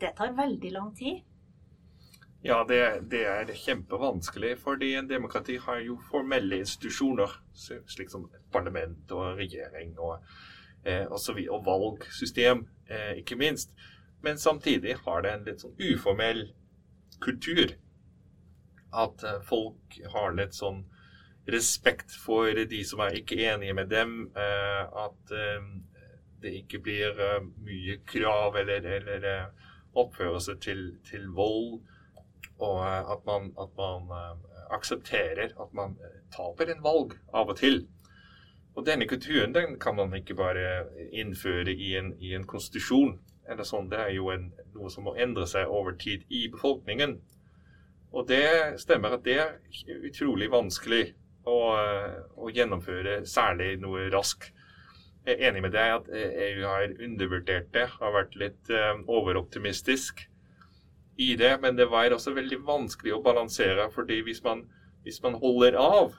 det 0.01 0.15
tar 0.19 0.35
veldig 0.39 0.73
lang 0.75 0.91
tid. 0.97 1.23
Ja, 2.43 2.65
det, 2.69 3.05
det, 3.11 3.23
er 3.31 3.51
kjempevanskelig, 3.55 4.57
fordi 4.59 4.95
en 4.99 5.09
demokrati 5.09 5.61
har 5.63 5.79
jo 5.87 5.95
formelle 6.11 6.59
institusjoner, 6.65 7.37
slik 7.55 8.11
som 8.11 8.27
parlament 8.51 9.13
og 9.15 9.39
regjering 9.39 9.93
og, 10.03 10.25
eh, 10.83 11.05
og, 11.07 11.21
så 11.23 11.37
videre, 11.37 11.61
og 11.61 11.69
valgsystem, 11.69 12.65
eh, 12.91 13.13
ikke 13.23 13.39
minst. 13.39 13.77
Men 14.27 14.43
samtidig 14.43 14.97
har 15.05 15.23
det 15.23 15.33
en 15.33 15.47
litt 15.47 15.63
sånn 15.63 15.79
uformell 15.79 16.49
kultur. 17.23 17.77
At 18.91 19.23
eh, 19.23 19.39
folk 19.47 20.01
har 20.11 20.35
litt 20.35 20.59
sånn 20.59 20.83
respekt 21.49 22.13
for 22.25 22.47
de 22.71 22.85
som 22.87 23.01
er 23.01 23.19
ikke 23.19 23.39
enige 23.53 23.75
med 23.75 23.87
dem. 23.91 24.33
Eh, 24.37 25.05
at 25.05 25.33
eh, 25.33 25.65
det 26.43 26.55
ikke 26.63 26.79
blir 26.79 27.19
eh, 27.19 27.41
mye 27.65 27.99
krav 28.07 28.57
eller, 28.57 28.87
eller 28.87 29.45
oppførelse 29.95 30.57
til, 30.61 30.97
til 31.11 31.29
vold 31.29 31.81
og 32.63 32.79
at 32.87 33.27
man, 33.27 33.51
at 33.61 33.69
man 33.77 34.37
aksepterer 34.71 35.51
at 35.61 35.75
man 35.75 35.97
taper 36.33 36.71
en 36.71 36.85
valg 36.85 37.17
av 37.35 37.51
og 37.51 37.57
til. 37.59 37.83
Og 38.77 38.87
denne 38.87 39.09
kulturen 39.09 39.55
den 39.55 39.79
kan 39.81 39.97
man 39.97 40.15
ikke 40.15 40.35
bare 40.35 40.87
innføre 41.13 41.75
i 41.75 41.97
en, 41.97 42.15
i 42.21 42.35
en 42.35 42.47
konstitusjon. 42.47 43.19
eller 43.49 43.67
sånn. 43.67 43.91
Det 43.91 43.99
er 43.99 44.13
jo 44.15 44.31
en, 44.31 44.53
noe 44.75 44.91
som 44.91 45.05
må 45.05 45.17
endre 45.19 45.47
seg 45.51 45.69
over 45.69 45.97
tid 45.99 46.23
i 46.31 46.47
befolkningen. 46.49 47.19
Og 48.13 48.29
det 48.29 48.79
stemmer 48.81 49.17
at 49.17 49.25
det 49.25 49.39
er 49.43 49.59
utrolig 50.07 50.51
vanskelig 50.53 51.15
å, 51.49 51.61
å 52.37 52.51
gjennomføre, 52.53 53.23
særlig 53.29 53.77
noe 53.83 54.09
raskt. 54.13 54.51
Jeg 55.23 55.39
er 55.39 55.51
enig 55.51 55.63
med 55.63 55.75
deg 55.75 55.97
at 56.01 56.09
EU 56.13 56.65
har 56.67 56.95
undervurdert 56.99 57.69
det, 57.75 57.87
har 57.95 58.15
vært 58.15 58.35
litt 58.41 58.71
overoptimistisk 59.07 60.25
i 61.23 61.37
det, 61.37 61.61
men 61.63 61.77
det 61.77 61.87
var 61.93 62.15
også 62.15 62.35
veldig 62.35 62.59
vanskelig 62.67 63.15
å 63.15 63.23
balansere. 63.23 63.91
fordi 63.95 64.23
hvis 64.27 64.43
man, 64.45 64.65
hvis 65.03 65.23
man 65.23 65.35
holder 65.35 65.79
av 65.79 66.17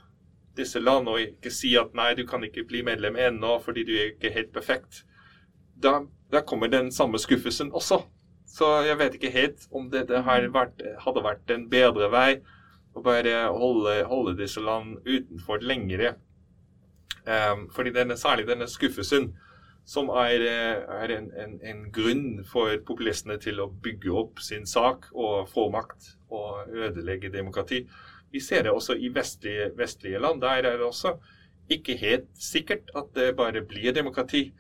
disse 0.56 0.80
landene 0.80 1.16
og 1.16 1.22
ikke 1.22 1.52
sier 1.52 1.84
at 1.84 1.96
nei, 1.98 2.14
du 2.14 2.26
kan 2.30 2.44
ikke 2.44 2.66
bli 2.70 2.84
medlem 2.86 3.16
ennå 3.18 3.58
fordi 3.60 3.84
du 3.84 3.94
er 3.98 4.14
ikke 4.14 4.34
helt 4.34 4.54
perfekt, 4.54 5.04
da, 5.76 6.04
da 6.32 6.42
kommer 6.42 6.68
den 6.68 6.92
samme 6.92 7.20
skuffelsen 7.20 7.74
også. 7.74 8.04
Så 8.46 8.68
jeg 8.86 9.00
vet 9.00 9.16
ikke 9.18 9.34
helt 9.34 9.68
om 9.72 9.90
det, 9.90 10.08
det 10.12 10.22
vært, 10.54 10.84
hadde 11.06 11.24
vært 11.26 11.52
en 11.52 11.70
bedre 11.70 12.10
vei 12.14 12.30
å 12.94 13.02
bare 13.04 13.48
holde, 13.54 14.04
holde 14.10 14.38
disse 14.38 14.62
land 14.62 15.00
utenfor 15.06 15.64
lengre. 15.66 16.16
Um, 17.24 17.70
fordi 17.72 17.94
denne, 17.96 18.18
særlig 18.20 18.48
denne 18.50 18.68
skuffelsen 18.68 19.32
som 19.86 20.10
er, 20.16 20.44
er 20.44 21.12
en, 21.18 21.30
en, 21.40 21.54
en, 21.64 21.84
grunn 21.92 22.44
for 22.48 22.72
populistene 22.88 23.38
til 23.40 23.60
å 23.60 23.70
bygge 23.84 24.12
opp 24.16 24.40
sin 24.44 24.68
sak 24.68 25.10
og 25.12 25.50
få 25.52 25.68
makt 25.74 26.14
og 26.32 26.72
ødelegge 26.72 27.32
demokrati. 27.32 27.84
Vi 28.32 28.42
ser 28.42 28.64
det 28.64 28.72
også 28.72 28.96
i 28.96 29.12
vestlige, 29.14 29.72
vestlige 29.78 30.20
land. 30.24 30.42
Der 30.42 30.64
er 30.64 30.78
det 30.80 30.88
også 30.88 31.18
ikke 31.72 31.98
helt 32.00 32.30
sikkert 32.40 32.92
at 32.96 33.12
det 33.16 33.36
bare 33.36 33.62
blir 33.68 33.94
demokrati. 33.96 34.52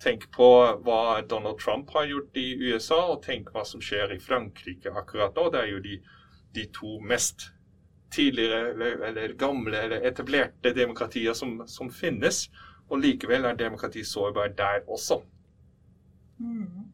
Tenk 0.00 0.28
på 0.36 0.48
hva 0.84 1.20
Donald 1.26 1.58
Trump 1.58 1.90
har 1.96 2.06
gjort 2.06 2.36
i 2.38 2.52
USA, 2.68 3.00
og 3.10 3.24
tenk 3.24 3.50
hva 3.52 3.64
som 3.66 3.82
skjer 3.82 4.14
i 4.14 4.20
Frankrike 4.22 4.92
akkurat 4.94 5.34
nå. 5.34 5.48
Det 5.50 5.62
er 5.64 5.72
jo 5.72 5.80
de, 5.82 5.96
de 6.54 6.66
to 6.76 6.98
mest 7.02 7.48
tidligere 8.10 8.70
eller, 8.72 9.02
eller, 9.10 9.32
gamle 9.38 9.76
eller 9.76 10.06
etablerte 10.08 10.72
demokratier 10.74 11.32
som, 11.36 11.62
som 11.66 11.90
finnes. 11.92 12.46
Og 12.88 13.02
likevel 13.02 13.44
er 13.44 13.58
demokrati 13.58 14.04
sårbar 14.04 14.54
der 14.56 14.84
også. 14.88 15.20
Mm. 16.38 16.92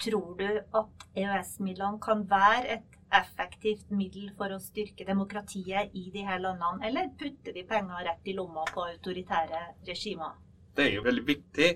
Tror 0.00 0.34
du 0.38 0.46
at 0.48 1.06
EØS-midlene 1.16 2.00
kan 2.02 2.24
være 2.30 2.72
et 2.78 3.00
effektivt 3.14 3.90
middel 3.90 4.30
for 4.38 4.54
å 4.54 4.60
styrke 4.62 5.04
demokratiet 5.06 5.94
i 5.98 6.06
de 6.14 6.22
her 6.26 6.38
landene, 6.42 6.86
eller 6.86 7.10
putter 7.18 7.54
de 7.54 7.64
penger 7.68 8.06
rett 8.06 8.30
i 8.30 8.34
lomma 8.38 8.64
på 8.70 8.86
autoritære 8.86 9.60
regimer? 9.88 10.38
Det 10.76 10.86
er 10.86 10.96
jo 10.96 11.04
veldig 11.04 11.26
viktig 11.26 11.70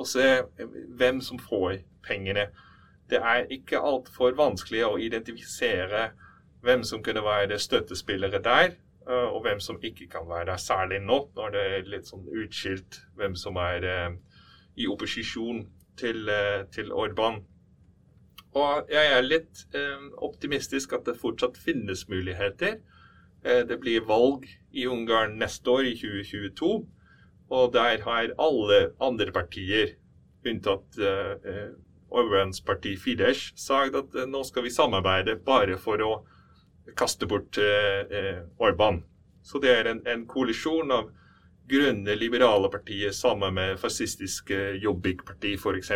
å 0.00 0.06
se 0.08 0.26
hvem 0.98 1.20
som 1.24 1.40
får 1.40 1.82
pengene. 2.06 2.48
Det 3.10 3.20
er 3.20 3.50
ikke 3.52 3.82
altfor 3.84 4.34
vanskelig 4.38 4.84
å 4.86 4.96
identifisere 5.02 6.10
hvem 6.62 6.84
som 6.84 7.02
kunne 7.02 7.24
være 7.24 7.58
støttespillere 7.58 8.42
der. 8.44 8.78
Eh, 9.08 9.28
og 9.34 9.42
hvem 9.42 9.60
som 9.60 9.78
ikke 9.82 10.08
kan 10.08 10.28
være 10.28 10.46
der. 10.46 10.56
Særlig 10.56 11.00
nå, 11.00 11.20
når 11.36 11.54
det 11.54 11.62
er 11.66 11.88
litt 11.88 12.10
sånn 12.10 12.26
utskilt 12.42 13.00
hvem 13.18 13.36
som 13.38 13.56
er 13.60 13.86
eh, 13.86 14.10
i 14.76 14.88
opposisjon 14.90 15.64
til, 16.00 16.28
eh, 16.28 16.66
til 16.74 16.92
Orban. 16.92 17.40
Og 18.50 18.90
jeg 18.90 19.12
er 19.14 19.22
litt 19.22 19.60
optimistisk 20.26 20.96
at 20.96 21.04
det 21.06 21.20
fortsatt 21.20 21.54
finnes 21.54 22.08
muligheter. 22.10 22.80
det 23.42 23.76
blir 23.80 24.02
valg 24.08 24.42
i 24.72 24.88
Ungarn 24.90 25.36
neste 25.38 25.70
år, 25.70 25.84
i 25.86 25.94
2022. 25.94 26.88
Og 27.50 27.72
der 27.72 28.02
har 28.02 28.34
alle 28.38 28.90
andre 29.00 29.30
partier, 29.32 29.94
unntatt 30.44 30.98
Orbans 32.10 32.60
parti 32.60 32.96
Fidesz, 32.96 33.52
sagt 33.54 33.94
at 33.94 34.18
nå 34.26 34.42
skal 34.42 34.66
vi 34.66 34.74
samarbeide 34.74 35.38
bare 35.46 35.78
for 35.78 36.02
å 36.02 36.12
kaste 36.96 37.26
bort 37.26 37.58
eh, 37.58 38.02
eh, 38.10 38.42
Orban. 38.58 39.02
Så 39.42 39.60
det 39.62 39.72
er 39.72 39.88
en, 39.90 40.02
en 40.06 40.26
koalisjon 40.28 40.92
av 40.92 41.10
grønne, 41.70 42.16
liberale 42.18 42.70
partier 42.72 43.14
sammen 43.14 43.54
med 43.54 43.78
fascistiske 43.80 44.58
Jobbik-parti 44.82 45.54
f.eks. 45.56 45.92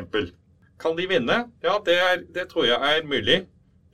Kan 0.80 0.96
de 0.96 1.08
vinne? 1.10 1.40
Ja, 1.62 1.78
det, 1.86 1.98
er, 1.98 2.22
det, 2.34 2.48
tror 2.50 2.68
jeg 2.68 2.78
er 2.78 3.06
mulig. 3.06 3.44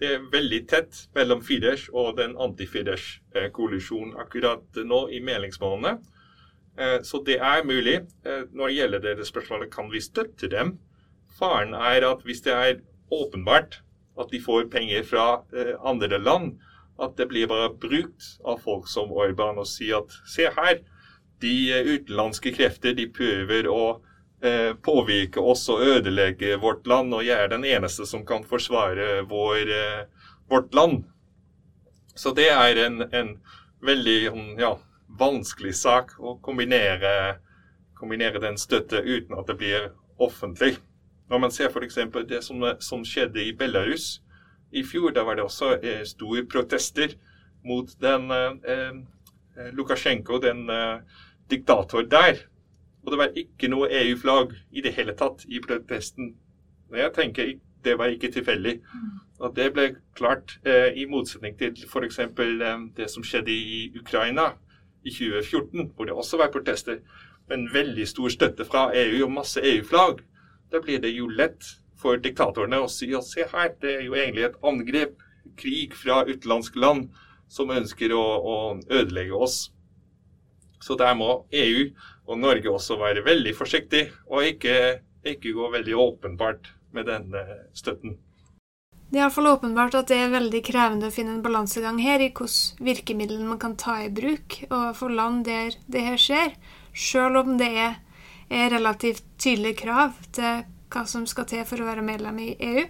Det 0.00 0.14
er 0.14 0.28
veldig 0.32 0.60
tett 0.68 1.02
mellom 1.16 1.42
Fidesz 1.44 1.88
og 1.92 2.16
den 2.20 2.36
anti-Fidesz-koalisjonen 2.40 4.16
akkurat 4.20 4.80
nå 4.84 5.02
i 5.12 5.20
meningsmålene. 5.24 5.98
Eh, 6.80 6.98
så 7.04 7.20
det 7.26 7.40
er 7.40 7.66
mulig. 7.68 8.00
Når 8.24 8.66
det 8.66 8.76
gjelder 8.78 9.04
det 9.04 9.28
spørsmålet 9.28 9.72
kan 9.72 9.92
vi 9.92 10.00
støtte 10.04 10.48
dem, 10.52 10.78
faren 11.40 11.74
er 11.76 12.06
at 12.08 12.24
hvis 12.24 12.44
det 12.44 12.56
er 12.56 12.80
åpenbart 13.12 13.80
at 14.20 14.32
de 14.32 14.40
får 14.42 14.68
penger 14.72 15.04
fra 15.08 15.26
andre 15.86 16.18
land, 16.20 16.58
at 17.00 17.16
det 17.16 17.26
blir 17.30 17.48
bare 17.50 17.72
brukt 17.80 18.26
av 18.44 18.60
folk 18.64 18.88
som 18.88 19.12
Orban 19.12 19.58
og 19.60 19.68
sier 19.68 20.02
at 20.02 20.16
se 20.28 20.48
her, 20.56 20.80
de 21.40 21.54
utenlandske 21.94 22.52
krefter 22.52 22.92
de 22.96 23.06
prøver 23.08 23.68
å 23.70 23.84
eh, 24.44 24.74
påvirke 24.84 25.40
oss 25.40 25.64
og 25.72 25.80
ødelegge 25.86 26.58
vårt 26.60 26.86
land, 26.90 27.14
og 27.16 27.24
jeg 27.24 27.38
er 27.38 27.48
den 27.52 27.64
eneste 27.64 28.06
som 28.08 28.26
kan 28.28 28.44
forsvare 28.44 29.22
vår, 29.30 29.72
eh, 29.76 30.28
vårt 30.52 30.74
land. 30.76 31.04
Så 32.14 32.34
det 32.36 32.50
er 32.52 32.84
en, 32.84 33.02
en 33.12 33.34
veldig 33.80 34.18
ja, 34.60 34.74
vanskelig 35.20 35.74
sak 35.80 36.18
å 36.20 36.36
kombinere, 36.44 37.40
kombinere 37.96 38.42
den 38.42 38.58
støtte 38.60 39.00
uten 39.00 39.38
at 39.38 39.48
det 39.48 39.56
blir 39.60 39.90
offentlig. 40.20 40.76
Når 41.30 41.38
man 41.38 41.54
ser 41.54 41.70
f.eks. 41.70 41.96
det 42.28 42.42
som, 42.44 42.64
som 42.82 43.04
skjedde 43.06 43.42
i 43.44 43.54
Belarus, 43.56 44.18
i 44.72 44.84
fjor 44.86 45.14
da 45.14 45.24
var 45.26 45.38
det 45.38 45.44
også 45.44 45.72
eh, 45.82 46.04
store 46.06 46.44
protester 46.46 47.16
mot 47.64 47.90
den 48.00 48.30
eh, 48.30 48.52
eh 48.68 49.72
Lukasjenko, 49.76 50.38
den 50.38 50.70
eh, 50.70 51.00
diktator 51.50 52.02
der. 52.02 52.38
Og 53.04 53.12
det 53.12 53.18
var 53.18 53.34
ikke 53.36 53.68
noe 53.68 53.88
EU-flagg 53.90 54.54
i 54.72 54.80
det 54.80 54.92
hele 54.96 55.12
tatt 55.16 55.44
i 55.48 55.60
protesten. 55.60 56.34
Og 56.90 56.98
jeg 56.98 57.12
tenker 57.14 57.52
det 57.84 57.98
var 57.98 58.12
ikke 58.12 58.30
tilfeldig. 58.32 58.80
Og 59.40 59.56
det 59.56 59.72
ble 59.72 59.86
klart 60.16 60.58
eh, 60.64 60.92
i 61.00 61.06
motsetning 61.08 61.56
til 61.58 61.76
f.eks. 61.88 62.18
Eh, 62.18 62.80
det 62.96 63.10
som 63.10 63.24
skjedde 63.24 63.52
i 63.52 63.92
Ukraina 64.00 64.50
i 65.04 65.10
2014, 65.10 65.92
hvor 65.96 66.04
det 66.04 66.14
også 66.14 66.36
var 66.36 66.52
protester. 66.52 67.00
Men 67.48 67.68
veldig 67.72 68.08
stor 68.08 68.28
støtte 68.28 68.64
fra 68.64 68.90
EU 68.94 69.24
og 69.24 69.32
masse 69.32 69.60
EU-flagg. 69.64 70.20
Da 70.72 70.80
blir 70.80 71.00
det 71.00 71.14
jo 71.16 71.28
lett 71.28 71.64
for 72.00 72.20
diktatorene 72.22 72.80
å 72.80 72.88
si 72.90 73.10
at 73.16 73.26
se 73.28 73.46
her, 73.52 73.74
det 73.82 73.96
er 73.98 74.06
jo 74.06 74.16
egentlig 74.16 74.48
et 74.48 74.62
angrep, 74.66 75.18
krig 75.60 75.94
fra 75.98 76.22
utenlandske 76.28 76.80
land 76.80 77.10
som 77.50 77.72
ønsker 77.74 78.14
å, 78.14 78.22
å 78.22 78.56
ødelegge 78.88 79.36
oss. 79.36 79.68
Så 80.80 80.96
der 80.96 81.16
må 81.18 81.44
EU 81.52 81.90
og 82.30 82.40
Norge 82.40 82.72
også 82.72 82.96
være 83.00 83.24
veldig 83.26 83.52
forsiktig, 83.58 84.06
og 84.30 84.46
ikke, 84.46 84.74
ikke 85.26 85.52
gå 85.56 85.70
veldig 85.74 85.96
åpenbart 85.98 86.72
med 86.96 87.10
denne 87.10 87.44
støtten. 87.76 88.16
Det 89.10 89.18
er 89.18 89.24
iallfall 89.24 89.48
åpenbart 89.50 89.96
at 89.98 90.10
det 90.12 90.20
er 90.22 90.30
veldig 90.30 90.60
krevende 90.62 91.08
å 91.10 91.12
finne 91.14 91.34
en 91.34 91.42
balansegang 91.42 91.96
her 91.98 92.22
i 92.22 92.28
hvilke 92.30 92.84
virkemidler 92.86 93.42
man 93.42 93.58
kan 93.58 93.74
ta 93.74 93.96
i 94.04 94.10
bruk 94.14 94.60
overfor 94.68 95.10
land 95.10 95.48
der 95.48 95.74
det 95.90 96.04
her 96.06 96.20
skjer, 96.20 96.54
sjøl 96.94 97.40
om 97.40 97.56
det 97.58 97.72
er, 97.74 97.96
er 98.54 98.70
relativt 98.70 99.26
tydelige 99.42 99.82
krav 99.82 100.14
til 100.30 100.62
hva 100.90 101.04
som 101.06 101.26
skal 101.28 101.46
til 101.50 101.62
for 101.68 101.80
å 101.80 101.88
være 101.88 102.04
medlem 102.04 102.40
i 102.42 102.50
EU. 102.58 102.84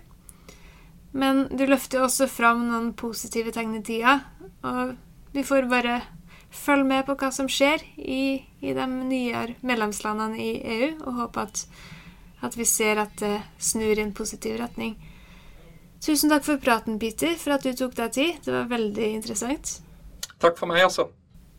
Men 1.12 1.46
du 1.50 1.64
løfter 1.66 2.04
også 2.04 2.28
fram 2.30 2.66
noen 2.68 2.92
positive 2.98 3.52
tegn 3.54 3.76
i 3.80 3.84
tida, 3.86 4.20
og 4.62 4.94
vi 5.34 5.44
får 5.46 5.68
bare 5.70 6.00
følge 6.50 6.86
med 6.86 7.06
på 7.06 7.16
hva 7.18 7.30
som 7.34 7.48
skjer 7.50 7.82
i, 7.96 8.42
i 8.62 8.74
de 8.74 8.86
nye 8.86 9.44
medlemslandene 9.66 10.38
i 10.38 10.50
EU, 10.76 10.90
og 11.04 11.22
håpe 11.24 11.46
at, 11.46 11.64
at, 12.46 12.58
vi 12.58 12.66
ser 12.66 13.02
at 13.02 13.14
det 13.22 13.36
snur 13.58 13.94
i 13.96 14.04
en 14.04 14.14
positiv 14.14 14.58
retning. 14.62 14.96
Tusen 16.00 16.32
takk 16.32 16.46
for 16.46 16.62
praten, 16.62 16.98
Peter, 16.98 17.34
for 17.38 17.58
at 17.58 17.66
du 17.66 17.74
tok 17.76 17.94
deg 17.98 18.14
tid. 18.16 18.38
Det 18.46 18.54
var 18.54 18.70
veldig 18.70 19.10
interessant. 19.18 19.80
Takk 20.40 20.56
for 20.56 20.70
meg, 20.70 20.86
altså. 20.86 21.10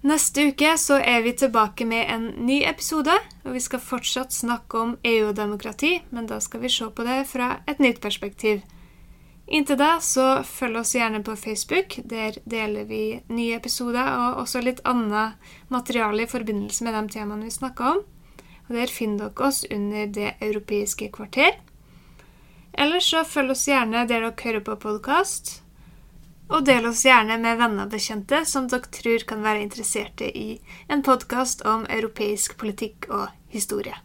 Neste 0.02 0.48
uke 0.50 0.72
så 0.82 0.96
er 0.98 1.22
vi 1.22 1.36
tilbake 1.38 1.86
med 1.86 2.08
en 2.10 2.24
ny 2.48 2.64
episode, 2.66 3.14
og 3.46 3.54
vi 3.54 3.60
skal 3.62 3.84
fortsatt 3.86 4.34
snakke 4.34 4.80
om 4.80 4.96
EU 5.06 5.28
og 5.28 5.36
demokrati, 5.38 6.00
men 6.10 6.26
da 6.26 6.40
skal 6.42 6.64
vi 6.64 6.72
se 6.74 6.88
på 6.90 7.06
det 7.06 7.20
fra 7.30 7.60
et 7.70 7.84
nytt 7.84 8.02
perspektiv. 8.02 8.64
Inntil 9.46 9.78
da 9.78 10.00
så 10.02 10.42
følg 10.48 10.80
oss 10.82 10.96
gjerne 10.96 11.22
på 11.28 11.36
Facebook. 11.38 12.00
Der 12.10 12.40
deler 12.50 12.90
vi 12.90 13.20
nye 13.30 13.60
episoder 13.60 14.10
og 14.10 14.42
også 14.42 14.64
litt 14.66 14.82
annet 14.90 15.38
materiale 15.70 16.26
i 16.26 16.32
forbindelse 16.34 16.88
med 16.88 16.98
de 16.98 17.02
temaene 17.20 17.46
vi 17.46 17.54
snakker 17.54 17.98
om. 17.98 18.04
Og 18.70 18.76
Der 18.76 18.88
finner 18.88 19.28
dere 19.28 19.48
oss 19.48 19.66
under 19.70 20.08
Det 20.08 20.34
europeiske 20.42 21.12
kvarter. 21.12 21.60
Ellers 22.74 23.12
så 23.12 23.26
følg 23.28 23.52
oss 23.52 23.68
gjerne 23.68 24.08
der 24.08 24.08
dere 24.08 24.34
hører 24.34 24.64
på 24.64 24.80
podkast. 24.80 25.62
Og 26.52 26.66
del 26.68 26.84
oss 26.90 27.06
gjerne 27.08 27.38
med 27.40 27.62
venner 27.62 27.88
og 27.88 27.94
bekjente 27.94 28.42
som 28.50 28.68
dere 28.68 28.92
tror 28.92 29.24
kan 29.28 29.44
være 29.46 29.64
interesserte 29.64 30.28
i 30.28 30.60
en 30.92 31.04
podkast 31.06 31.64
om 31.64 31.86
europeisk 31.88 32.58
politikk 32.60 33.08
og 33.10 33.30
historie. 33.56 33.96